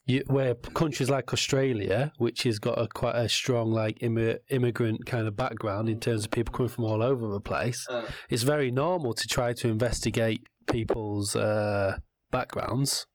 [0.06, 5.06] you, where countries like Australia, which has got a quite a strong like immi- immigrant
[5.06, 8.44] kind of background in terms of people coming from all over the place, Uh, it's
[8.44, 11.98] very normal to try to investigate people's uh,
[12.32, 13.06] backgrounds.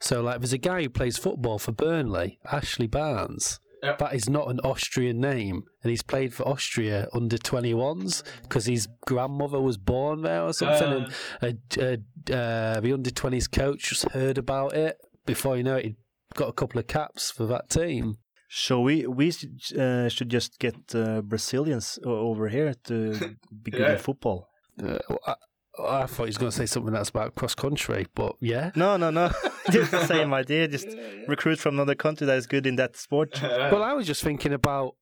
[0.00, 3.58] So, like, there's a guy who plays football for Burnley, Ashley Barnes.
[3.82, 3.96] Yeah.
[3.98, 8.88] That is not an Austrian name, and he's played for Austria under 21s because his
[9.06, 11.04] grandmother was born there or something.
[11.04, 11.10] uh,
[11.42, 14.96] and uh, uh, uh, the under 20s coach just heard about it.
[15.26, 15.96] Before you know it, he'd
[16.34, 18.16] got a couple of caps for that team.
[18.50, 23.80] So we we should, uh, should just get uh, Brazilians over here to be good
[23.86, 23.92] Yeah.
[23.92, 24.48] at football.
[24.82, 25.34] Uh, I,
[25.80, 28.70] I thought he was going to say something that's about cross country, but yeah.
[28.74, 29.30] No, no, no.
[29.70, 30.68] just the same idea.
[30.68, 30.88] Just
[31.26, 33.40] recruit from another country that is good in that sport.
[33.42, 34.94] Well, I was just thinking about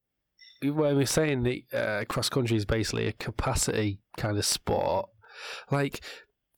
[0.63, 5.09] when we're saying that uh, cross country is basically a capacity kind of sport.
[5.71, 6.03] Like,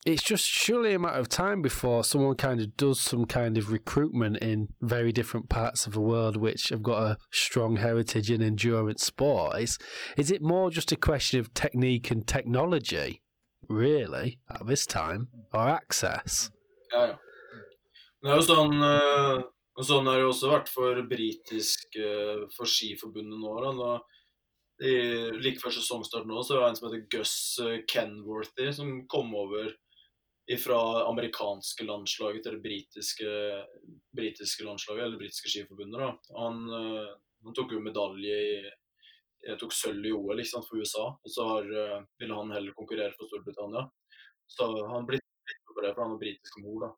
[0.07, 3.71] it's just surely a matter of time before someone kind of does some kind of
[3.71, 8.41] recruitment in very different parts of the world which have got a strong heritage in
[8.41, 9.59] endurance sport.
[9.61, 9.79] Is,
[10.17, 13.23] is it more just a question of technique and technology,
[13.69, 16.51] really, at this time, are access?
[16.93, 17.17] Ja, ja.
[18.23, 19.43] Det er jo sånn eh,
[19.79, 23.53] og Sånn har det også vært for britisk eh, For Skiforbundet nå.
[23.79, 23.93] Da.
[24.83, 24.95] i,
[25.39, 29.31] like før sesongstart nå så var det en som heter Gus eh, Kenworthy, som kom
[29.39, 29.71] over
[30.63, 33.33] fra amerikanske landslaget til det britiske,
[34.17, 36.01] britiske landslaget, eller britiske skiforbundet.
[36.01, 36.39] da.
[36.41, 36.63] Han,
[37.45, 38.55] han tok jo medalje i
[39.47, 42.55] jeg tok sølv i OL ikke sant, for USA, og så har, eh, ville han
[42.55, 43.85] heller konkurrere for Storbritannia.
[44.49, 46.81] Så han ble litt på det, for han har britisk mor.
[46.87, 46.91] da.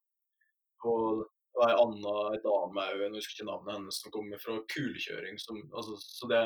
[0.90, 4.42] Og det var ei anna ei dame òg, jeg husker ikke navnet hennes, som kommer
[4.42, 6.42] fra kulekjøring, som, altså, så det,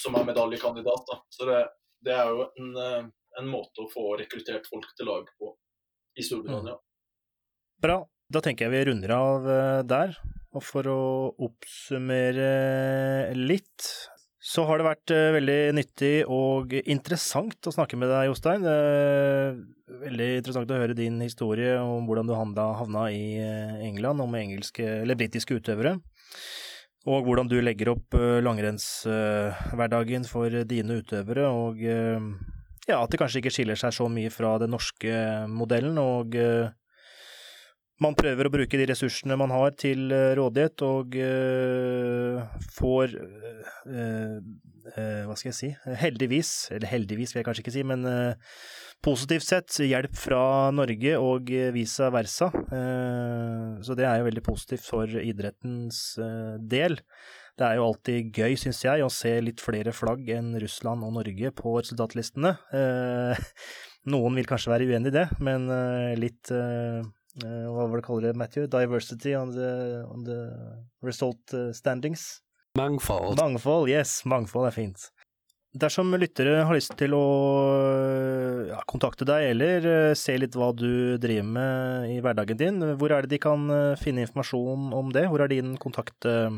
[0.00, 1.04] som er medaljekandidat.
[1.12, 1.20] da.
[1.30, 1.60] Så det,
[2.06, 3.10] det er jo en, eh,
[3.40, 5.54] en måte å få rekruttert folk til lag på
[6.18, 6.78] i Storbritannia.
[7.80, 8.02] Bra.
[8.30, 10.14] Da tenker jeg vi runder av eh, der.
[10.54, 11.02] Og for å
[11.46, 12.50] oppsummere
[13.38, 13.86] litt,
[14.40, 18.64] så har det vært eh, veldig nyttig og interessant å snakke med deg, Jostein.
[18.64, 19.52] Eh,
[20.00, 25.02] Veldig interessant å høre din historie om hvordan du havna, i eh, England, med engelske,
[25.02, 25.98] eller britiske utøvere.
[27.10, 33.54] Og hvordan du legger opp langrennshverdagen for dine utøvere, og ja, at det kanskje ikke
[33.56, 35.10] skiller seg så mye fra den norske
[35.50, 36.36] modellen, og
[38.00, 44.38] man prøver å bruke de ressursene man har til eh, rådighet, og eh, får eh,
[45.28, 45.68] Hva skal jeg si?
[46.00, 48.06] Heldigvis, eller heldigvis vil jeg kanskje ikke si, men
[49.04, 50.40] positivt sett hjelp fra
[50.74, 52.48] Norge og visa versa.
[52.50, 56.00] Så det er jo veldig positivt for idrettens
[56.58, 56.98] del.
[57.54, 61.14] Det er jo alltid gøy, syns jeg, å se litt flere flagg enn Russland og
[61.20, 62.56] Norge på resultatlistene.
[64.10, 65.70] Noen vil kanskje være uenig i det, men
[66.18, 66.50] litt
[67.38, 68.66] Hva var det kaller det, Matthew?
[68.70, 69.70] Diversity on the,
[70.10, 70.40] on the
[71.06, 72.40] result eh, standings?
[72.78, 73.38] Mangfold.
[73.38, 74.24] Mangfold, yes.
[74.26, 75.10] Mangfold er fint.
[75.70, 77.22] Dersom lyttere har lyst til å
[78.72, 83.14] ja, kontakte deg eller eh, se litt hva du driver med i hverdagen din, hvor
[83.14, 85.28] er det de kan eh, finne informasjon om det?
[85.30, 86.50] Hvor er din kontakt, eh,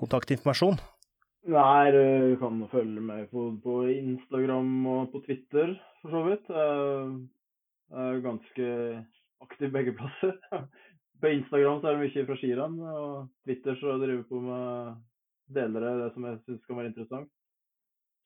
[0.00, 0.80] kontaktinformasjon?
[1.52, 6.48] Nei, du kan følge meg på, på Instagram og på Twitter, for så vidt.
[6.52, 8.68] Jeg er ganske
[9.44, 10.36] aktiv begge plasser.
[11.22, 14.96] På Instagram så er det mye fra skirenn, og Twitter så driver på med
[15.54, 17.28] deler av det som jeg syns kan være interessant.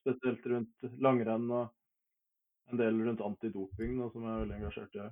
[0.00, 5.08] Spesielt rundt langrenn og en del rundt antidoping, da, som jeg er veldig engasjert i.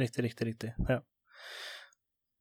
[0.00, 0.74] Riktig, riktig, riktig.
[0.90, 1.00] Ja.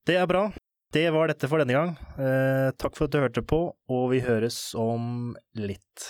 [0.10, 0.50] Det er bra.
[0.92, 1.96] Det var dette for denne gang.
[2.18, 3.62] Eh, takk for at du hørte på,
[3.94, 6.10] og vi høres om litt.